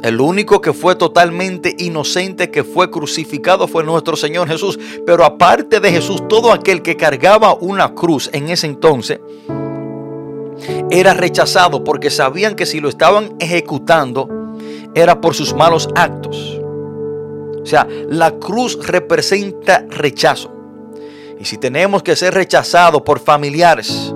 [0.03, 4.77] El único que fue totalmente inocente, que fue crucificado, fue nuestro Señor Jesús.
[5.07, 9.21] Pero aparte de Jesús, todo aquel que cargaba una cruz en ese entonces
[10.91, 14.29] era rechazado porque sabían que si lo estaban ejecutando
[14.97, 16.58] era por sus malos actos.
[17.69, 20.51] O sea, la cruz representa rechazo.
[21.39, 24.15] Y si tenemos que ser rechazados por familiares,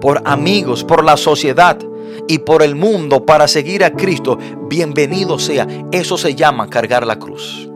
[0.00, 1.78] por amigos, por la sociedad
[2.26, 4.36] y por el mundo para seguir a Cristo,
[4.68, 5.68] bienvenido sea.
[5.92, 7.70] Eso se llama cargar la cruz.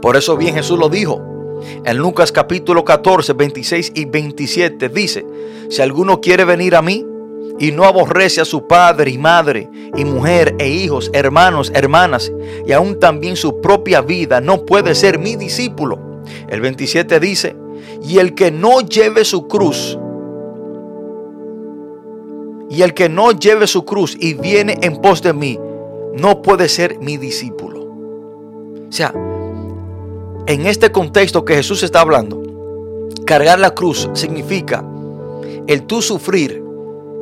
[0.00, 1.20] Por eso bien Jesús lo dijo.
[1.84, 5.26] En Lucas capítulo 14, 26 y 27 dice,
[5.68, 7.04] si alguno quiere venir a mí
[7.58, 12.32] y no aborrece a su padre y madre y mujer e hijos, hermanos, hermanas
[12.66, 15.98] y aún también su propia vida, no puede ser mi discípulo.
[16.48, 17.56] El 27 dice,
[18.02, 19.98] y el que no lleve su cruz,
[22.68, 25.58] y el que no lleve su cruz y viene en pos de mí,
[26.14, 27.84] no puede ser mi discípulo.
[28.88, 29.14] O sea,
[30.46, 32.42] en este contexto que Jesús está hablando,
[33.24, 34.84] cargar la cruz significa
[35.66, 36.65] el tú sufrir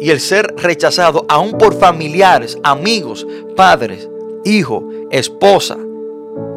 [0.01, 3.27] y el ser rechazado aún por familiares, amigos,
[3.57, 4.09] padres,
[4.45, 5.79] hijo, esposa,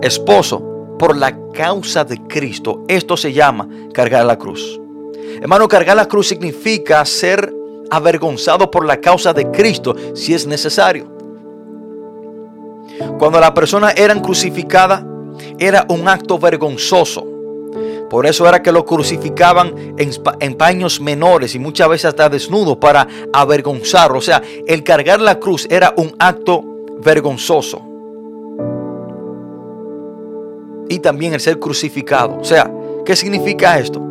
[0.02, 2.84] esposo, por la causa de Cristo.
[2.88, 4.80] Esto se llama cargar la cruz.
[5.42, 7.54] Hermano, cargar la cruz significa ser
[7.90, 11.16] avergonzado por la causa de Cristo si es necesario.
[13.20, 15.06] Cuando la persona era crucificada,
[15.60, 17.37] era un acto vergonzoso.
[18.10, 23.08] Por eso era que lo crucificaban en, paños menores y muchas veces hasta desnudo para
[23.34, 24.20] avergonzarlo.
[24.20, 26.64] O sea, el cargar la cruz era un acto
[27.04, 27.82] vergonzoso.
[30.90, 32.38] Y también el ser crucificado.
[32.40, 32.72] O sea,
[33.06, 34.02] ¿qué significa esto?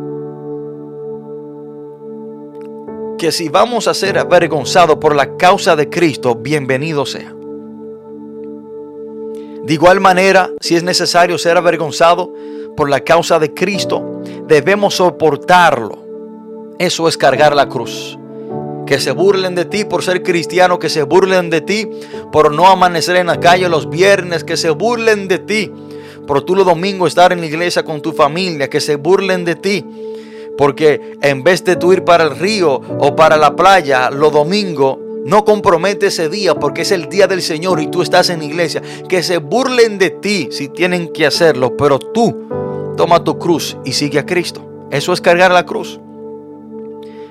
[3.17, 7.33] Que si vamos a ser avergonzados por la causa de Cristo, bienvenido sea.
[9.63, 12.31] De igual manera, si es necesario ser avergonzado
[12.77, 16.05] por la causa de Cristo, debemos soportarlo.
[16.79, 18.17] Eso es cargar la cruz.
[18.85, 21.89] Que se burlen de ti por ser cristiano, que se burlen de ti
[22.31, 25.73] por no amanecer en la calle los viernes, que se burlen de ti
[26.27, 29.55] por tú los domingos estar en la iglesia con tu familia, que se burlen de
[29.55, 29.83] ti.
[30.57, 34.99] Porque en vez de tú ir para el río o para la playa los domingos,
[35.25, 38.45] no compromete ese día porque es el día del Señor y tú estás en la
[38.45, 38.81] iglesia.
[39.09, 42.66] Que se burlen de ti si tienen que hacerlo, pero tú
[42.97, 44.61] toma tu cruz y sigue a Cristo.
[44.91, 45.99] Eso es cargar la cruz.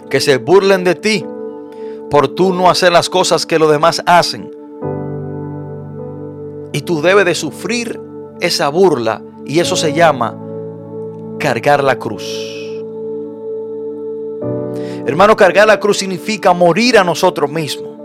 [0.09, 1.27] Que se burlen de ti
[2.11, 4.51] por tú no hacer las cosas que los demás hacen.
[6.73, 8.01] Y tú debes de sufrir
[8.41, 10.39] esa burla y eso se llama
[11.39, 12.25] cargar la cruz.
[15.07, 17.97] Hermano, cargar la cruz significa morir a nosotros mismos.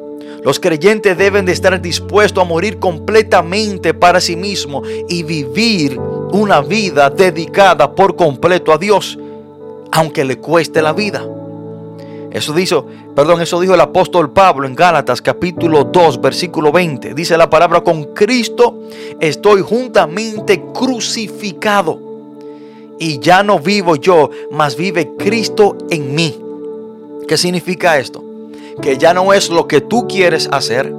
[0.43, 5.99] Los creyentes deben de estar dispuestos a morir completamente para sí mismos y vivir
[6.31, 9.17] una vida dedicada por completo a Dios,
[9.91, 11.25] aunque le cueste la vida.
[12.31, 17.13] Eso dijo, perdón, eso dijo el apóstol Pablo en Gálatas capítulo 2, versículo 20.
[17.13, 18.79] Dice la palabra, con Cristo
[19.19, 21.99] estoy juntamente crucificado.
[22.99, 26.39] Y ya no vivo yo, mas vive Cristo en mí.
[27.27, 28.23] ¿Qué significa esto?
[28.81, 30.93] Que ya no es lo que tú quieres hacer,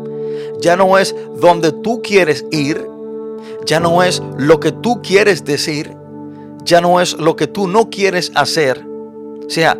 [0.61, 2.87] ya no es donde tú quieres ir,
[3.67, 5.97] ya no es lo que tú quieres decir,
[6.65, 8.87] ya no es lo que tú no quieres hacer.
[9.47, 9.79] O sea,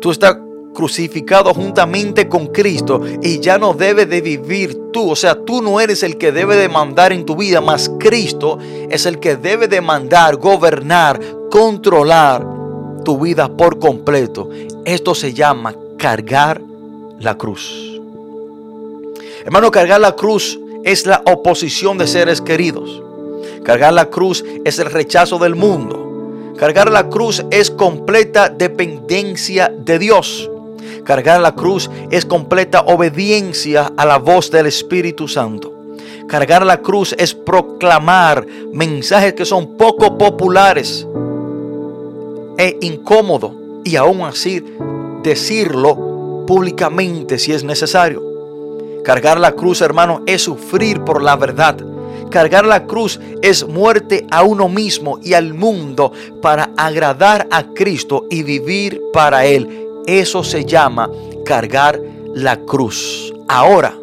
[0.00, 0.36] tú estás
[0.74, 5.10] crucificado juntamente con Cristo y ya no debe de vivir tú.
[5.10, 8.58] O sea, tú no eres el que debe de mandar en tu vida, más Cristo
[8.90, 11.20] es el que debe de mandar, gobernar,
[11.50, 12.46] controlar
[13.04, 14.48] tu vida por completo.
[14.84, 16.60] Esto se llama cargar
[17.18, 18.00] la cruz.
[19.44, 23.02] Hermano, cargar la cruz es la oposición de seres queridos.
[23.64, 26.54] Cargar la cruz es el rechazo del mundo.
[26.56, 30.50] Cargar la cruz es completa dependencia de Dios.
[31.04, 35.72] Cargar la cruz es completa obediencia a la voz del Espíritu Santo.
[36.28, 41.06] Cargar la cruz es proclamar mensajes que son poco populares
[42.56, 43.52] e incómodos
[43.84, 44.64] y aún así
[45.22, 48.31] decirlo públicamente si es necesario.
[49.04, 51.76] Cargar la cruz, hermano, es sufrir por la verdad.
[52.30, 58.26] Cargar la cruz es muerte a uno mismo y al mundo para agradar a Cristo
[58.30, 59.86] y vivir para Él.
[60.06, 61.10] Eso se llama
[61.44, 62.00] cargar
[62.34, 63.34] la cruz.
[63.48, 63.94] Ahora,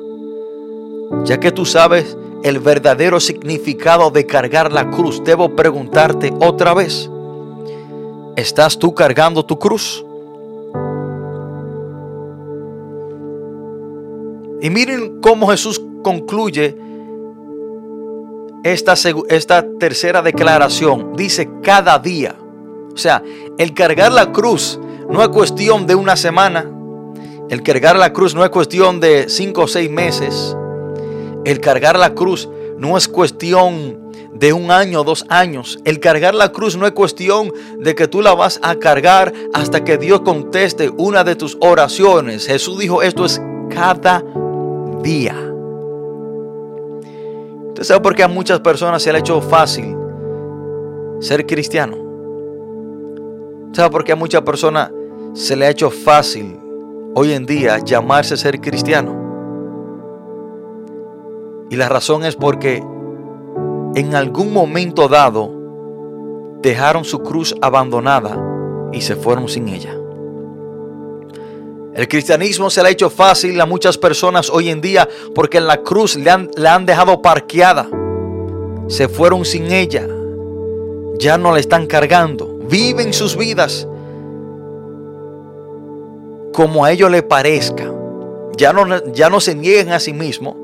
[1.23, 7.09] ya que tú sabes el verdadero significado de cargar la cruz, debo preguntarte otra vez,
[8.35, 10.05] ¿estás tú cargando tu cruz?
[14.61, 16.77] Y miren cómo Jesús concluye
[18.63, 18.93] esta,
[19.29, 21.13] esta tercera declaración.
[21.15, 22.35] Dice cada día.
[22.93, 23.23] O sea,
[23.57, 24.79] el cargar la cruz
[25.09, 26.69] no es cuestión de una semana.
[27.49, 30.55] El cargar la cruz no es cuestión de cinco o seis meses.
[31.45, 35.79] El cargar la cruz no es cuestión de un año o dos años.
[35.83, 39.83] El cargar la cruz no es cuestión de que tú la vas a cargar hasta
[39.83, 42.47] que Dios conteste una de tus oraciones.
[42.47, 44.23] Jesús dijo, esto es cada
[45.01, 45.35] día.
[47.69, 49.95] ¿Usted sabe por qué a muchas personas se le ha hecho fácil
[51.19, 51.97] ser cristiano?
[53.71, 54.91] ¿Sabe por qué a muchas personas
[55.33, 56.59] se le ha hecho fácil
[57.15, 59.15] hoy en día llamarse ser cristiano?
[61.69, 62.83] Y la razón es porque
[63.95, 65.51] en algún momento dado
[66.61, 68.37] dejaron su cruz abandonada
[68.91, 69.95] y se fueron sin ella.
[71.93, 75.81] El cristianismo se le ha hecho fácil a muchas personas hoy en día porque la
[75.81, 77.89] cruz la han dejado parqueada.
[78.87, 80.07] Se fueron sin ella.
[81.17, 82.59] Ya no la están cargando.
[82.69, 83.87] Viven sus vidas
[86.53, 87.91] como a ellos les parezca.
[88.57, 90.55] Ya no, ya no se niegan a sí mismos.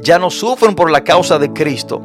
[0.00, 2.00] Ya no sufren por la causa de Cristo.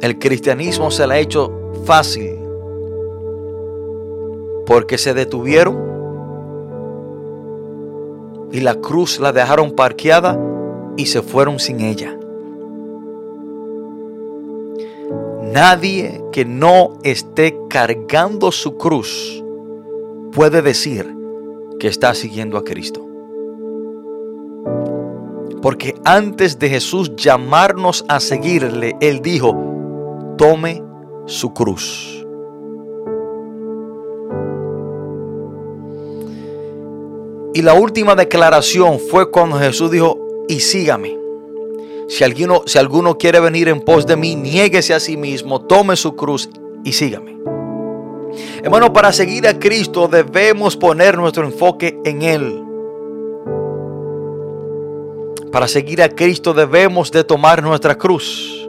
[0.00, 1.52] El cristianismo se le ha hecho
[1.84, 2.41] fácil
[4.66, 5.92] porque se detuvieron
[8.52, 10.38] y la cruz la dejaron parqueada
[10.96, 12.16] y se fueron sin ella.
[15.42, 19.42] Nadie que no esté cargando su cruz
[20.32, 21.14] puede decir
[21.78, 23.06] que está siguiendo a Cristo.
[25.60, 29.54] Porque antes de Jesús llamarnos a seguirle, Él dijo,
[30.36, 30.82] tome
[31.26, 32.11] su cruz.
[37.54, 41.18] Y la última declaración fue cuando Jesús dijo, y sígame.
[42.08, 45.96] Si alguno, si alguno quiere venir en pos de mí, niéguese a sí mismo, tome
[45.96, 46.48] su cruz
[46.84, 47.36] y sígame.
[48.62, 52.64] Hermano, para seguir a Cristo debemos poner nuestro enfoque en Él.
[55.50, 58.66] Para seguir a Cristo debemos de tomar nuestra cruz.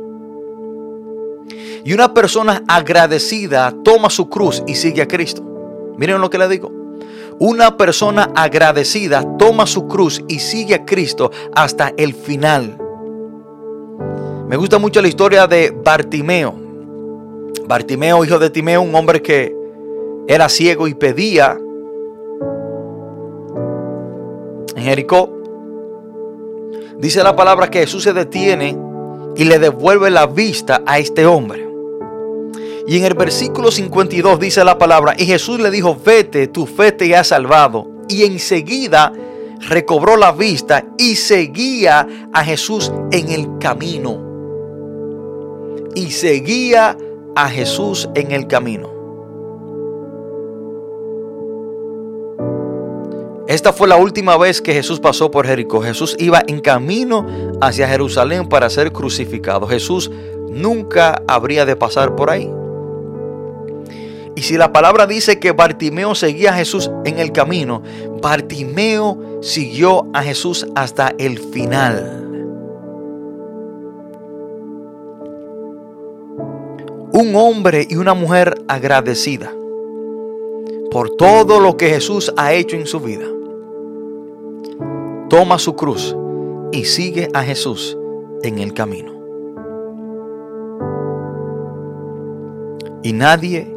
[1.86, 5.44] Y una persona agradecida toma su cruz y sigue a Cristo.
[5.98, 6.83] Miren lo que le digo.
[7.40, 12.78] Una persona agradecida toma su cruz y sigue a Cristo hasta el final.
[14.48, 16.54] Me gusta mucho la historia de Bartimeo.
[17.66, 19.56] Bartimeo, hijo de Timeo, un hombre que
[20.28, 21.58] era ciego y pedía
[24.76, 25.30] en Jericó.
[26.98, 28.78] Dice la palabra que Jesús se detiene
[29.36, 31.73] y le devuelve la vista a este hombre.
[32.86, 36.92] Y en el versículo 52 dice la palabra, y Jesús le dijo, vete, tu fe
[36.92, 37.88] te ha salvado.
[38.10, 39.14] Y enseguida
[39.70, 44.22] recobró la vista y seguía a Jesús en el camino.
[45.96, 46.98] Y seguía
[47.36, 48.92] a Jesús en el camino.
[53.48, 55.82] Esta fue la última vez que Jesús pasó por Jericó.
[55.82, 57.26] Jesús iba en camino
[57.62, 59.68] hacia Jerusalén para ser crucificado.
[59.68, 60.10] Jesús
[60.50, 62.50] nunca habría de pasar por ahí.
[64.36, 67.84] Y si la palabra dice que Bartimeo seguía a Jesús en el camino,
[68.22, 72.20] Bartimeo siguió a Jesús hasta el final.
[77.12, 79.54] Un hombre y una mujer agradecida
[80.90, 83.26] por todo lo que Jesús ha hecho en su vida.
[85.30, 86.16] Toma su cruz
[86.72, 87.98] y sigue a Jesús
[88.42, 89.14] en el camino.
[93.04, 93.73] Y nadie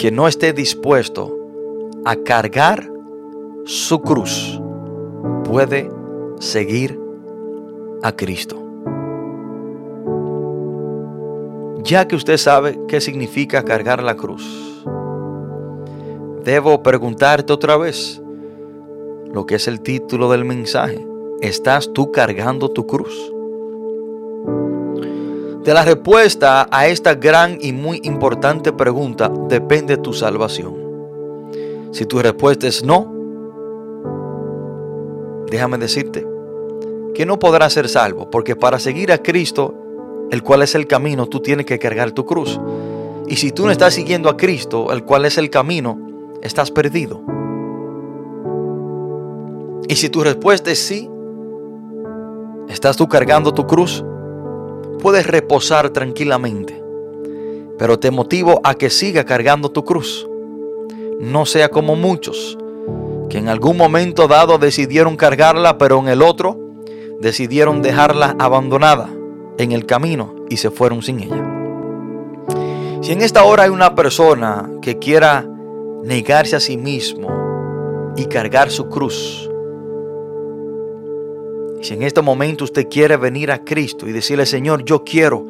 [0.00, 1.36] que no esté dispuesto
[2.06, 2.90] a cargar
[3.66, 4.58] su cruz
[5.44, 5.90] puede
[6.38, 6.98] seguir
[8.02, 8.56] a Cristo.
[11.84, 14.82] Ya que usted sabe qué significa cargar la cruz,
[16.44, 18.22] debo preguntarte otra vez
[19.30, 21.06] lo que es el título del mensaje.
[21.42, 23.34] ¿Estás tú cargando tu cruz?
[25.64, 30.74] De la respuesta a esta gran y muy importante pregunta depende tu salvación.
[31.92, 33.12] Si tu respuesta es no,
[35.50, 36.26] déjame decirte
[37.14, 39.74] que no podrás ser salvo, porque para seguir a Cristo,
[40.30, 42.58] el cual es el camino, tú tienes que cargar tu cruz.
[43.28, 45.98] Y si tú no estás siguiendo a Cristo, el cual es el camino,
[46.40, 47.20] estás perdido.
[49.88, 51.10] Y si tu respuesta es sí,
[52.70, 54.02] ¿estás tú cargando tu cruz?
[55.00, 56.82] Puedes reposar tranquilamente,
[57.78, 60.28] pero te motivo a que siga cargando tu cruz.
[61.20, 62.58] No sea como muchos
[63.30, 66.58] que en algún momento dado decidieron cargarla, pero en el otro
[67.20, 69.08] decidieron dejarla abandonada
[69.56, 71.46] en el camino y se fueron sin ella.
[73.02, 75.46] Si en esta hora hay una persona que quiera
[76.04, 79.49] negarse a sí mismo y cargar su cruz,
[81.80, 85.46] si en este momento usted quiere venir a Cristo y decirle, Señor, yo quiero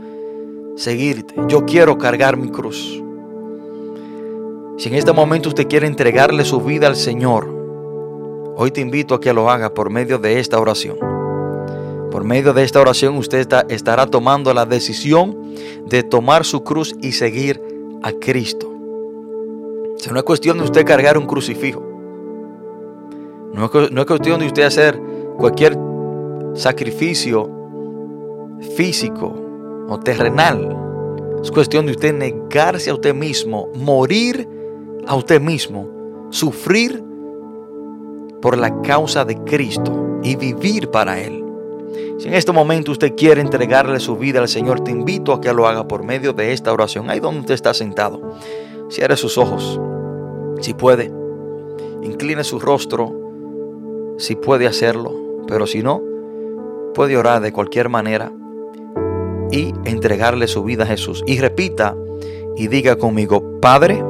[0.77, 3.03] seguirte, yo quiero cargar mi cruz.
[4.79, 7.49] Si en este momento usted quiere entregarle su vida al Señor,
[8.57, 10.99] hoy te invito a que lo haga por medio de esta oración.
[12.11, 15.37] Por medio de esta oración usted estará tomando la decisión
[15.87, 17.61] de tomar su cruz y seguir
[18.03, 18.69] a Cristo.
[20.11, 21.83] No es cuestión de usted cargar un crucifijo.
[23.53, 24.99] No es, no es cuestión de usted hacer
[25.37, 25.77] cualquier
[26.55, 27.51] sacrificio
[28.77, 29.35] físico
[29.89, 30.77] o terrenal.
[31.43, 34.49] Es cuestión de usted negarse a usted mismo, morir
[35.07, 35.89] a usted mismo,
[36.31, 37.03] sufrir
[38.43, 41.45] por la causa de Cristo y vivir para Él.
[42.19, 45.53] Si en este momento usted quiere entregarle su vida al Señor, te invito a que
[45.53, 47.09] lo haga por medio de esta oración.
[47.09, 48.21] Ahí donde usted está sentado.
[48.91, 49.81] Cierre sus ojos,
[50.61, 51.11] si puede.
[52.03, 53.15] Incline su rostro,
[54.19, 55.15] si puede hacerlo.
[55.49, 56.03] Pero si no,
[56.95, 58.33] puede orar de cualquier manera
[59.51, 61.23] y entregarle su vida a Jesús.
[61.27, 61.97] Y repita
[62.57, 64.03] y diga conmigo, Padre,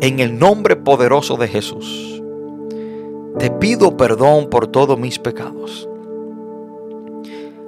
[0.00, 2.22] en el nombre poderoso de Jesús,
[3.38, 5.88] te pido perdón por todos mis pecados.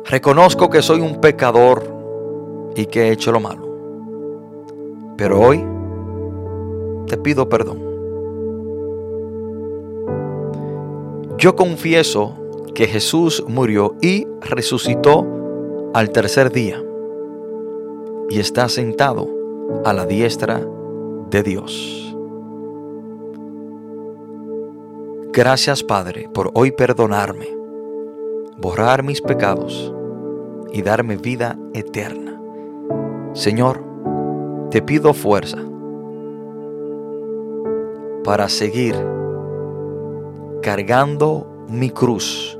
[0.04, 1.84] Reconozco que soy un pecador
[2.74, 3.68] y que he hecho lo malo.
[5.16, 5.64] Pero hoy
[7.06, 7.88] te pido perdón.
[11.36, 12.34] Yo confieso
[12.74, 15.26] que Jesús murió y resucitó
[15.94, 16.82] al tercer día
[18.30, 19.28] y está sentado
[19.84, 20.60] a la diestra
[21.30, 22.16] de Dios.
[25.32, 27.48] Gracias Padre por hoy perdonarme,
[28.56, 29.92] borrar mis pecados
[30.72, 32.40] y darme vida eterna.
[33.34, 33.82] Señor,
[34.70, 35.58] te pido fuerza
[38.24, 38.94] para seguir
[40.60, 42.57] cargando mi cruz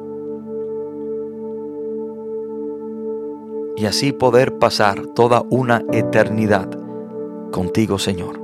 [3.79, 6.69] y así poder pasar toda una eternidad
[7.53, 8.41] contigo, Señor.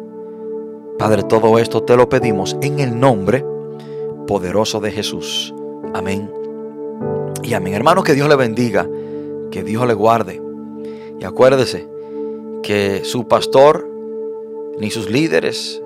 [0.97, 3.45] Padre, todo esto te lo pedimos en el nombre
[4.29, 5.53] poderoso de Jesús.
[5.93, 6.31] Amén.
[7.43, 7.75] Y amén.
[7.75, 8.89] Hermanos, que Dios le bendiga,
[9.51, 10.41] que Dios le guarde.
[11.19, 11.89] Y acuérdese
[12.63, 13.89] que su pastor,
[14.79, 15.83] ni sus líderes,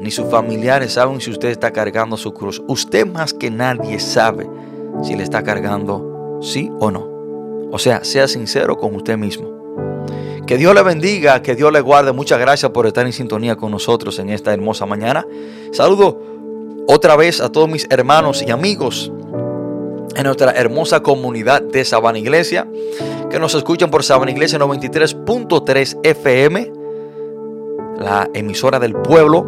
[0.00, 2.62] ni sus familiares saben si usted está cargando su cruz.
[2.66, 4.48] Usted más que nadie sabe
[5.02, 7.17] si le está cargando sí o no.
[7.70, 9.58] O sea, sea sincero con usted mismo.
[10.48, 12.12] Que Dios le bendiga, que Dios le guarde.
[12.12, 15.26] Muchas gracias por estar en sintonía con nosotros en esta hermosa mañana.
[15.72, 16.18] Saludo
[16.86, 19.12] otra vez a todos mis hermanos y amigos
[20.16, 22.66] en nuestra hermosa comunidad de Sabana Iglesia,
[23.30, 26.72] que nos escuchan por Sabana Iglesia 93.3 FM,
[27.98, 29.46] la emisora del pueblo,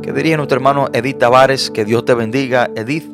[0.00, 1.70] que dirige nuestro hermano Edith Tavares.
[1.70, 3.04] Que Dios te bendiga, Edith,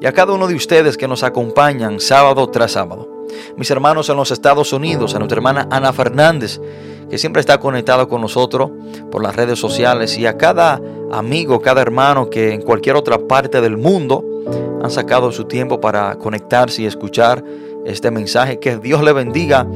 [0.00, 3.17] y a cada uno de ustedes que nos acompañan sábado tras sábado
[3.56, 6.60] mis hermanos en los Estados Unidos, a nuestra hermana Ana Fernández,
[7.08, 8.70] que siempre está conectado con nosotros
[9.10, 13.60] por las redes sociales, y a cada amigo, cada hermano que en cualquier otra parte
[13.60, 14.24] del mundo
[14.82, 17.42] han sacado su tiempo para conectarse y escuchar
[17.84, 18.58] este mensaje.
[18.58, 19.66] Que Dios le bendiga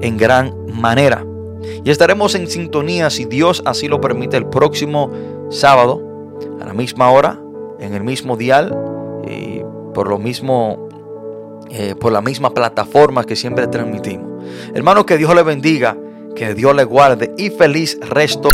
[0.00, 1.24] en gran manera.
[1.84, 5.10] Y estaremos en sintonía, si Dios así lo permite, el próximo
[5.50, 6.02] sábado,
[6.60, 7.40] a la misma hora,
[7.80, 8.76] en el mismo dial,
[9.26, 9.62] y
[9.94, 10.88] por lo mismo
[11.74, 14.44] eh, por la misma plataforma que siempre transmitimos.
[14.74, 15.96] Hermano, que Dios le bendiga,
[16.36, 18.50] que Dios le guarde y feliz resto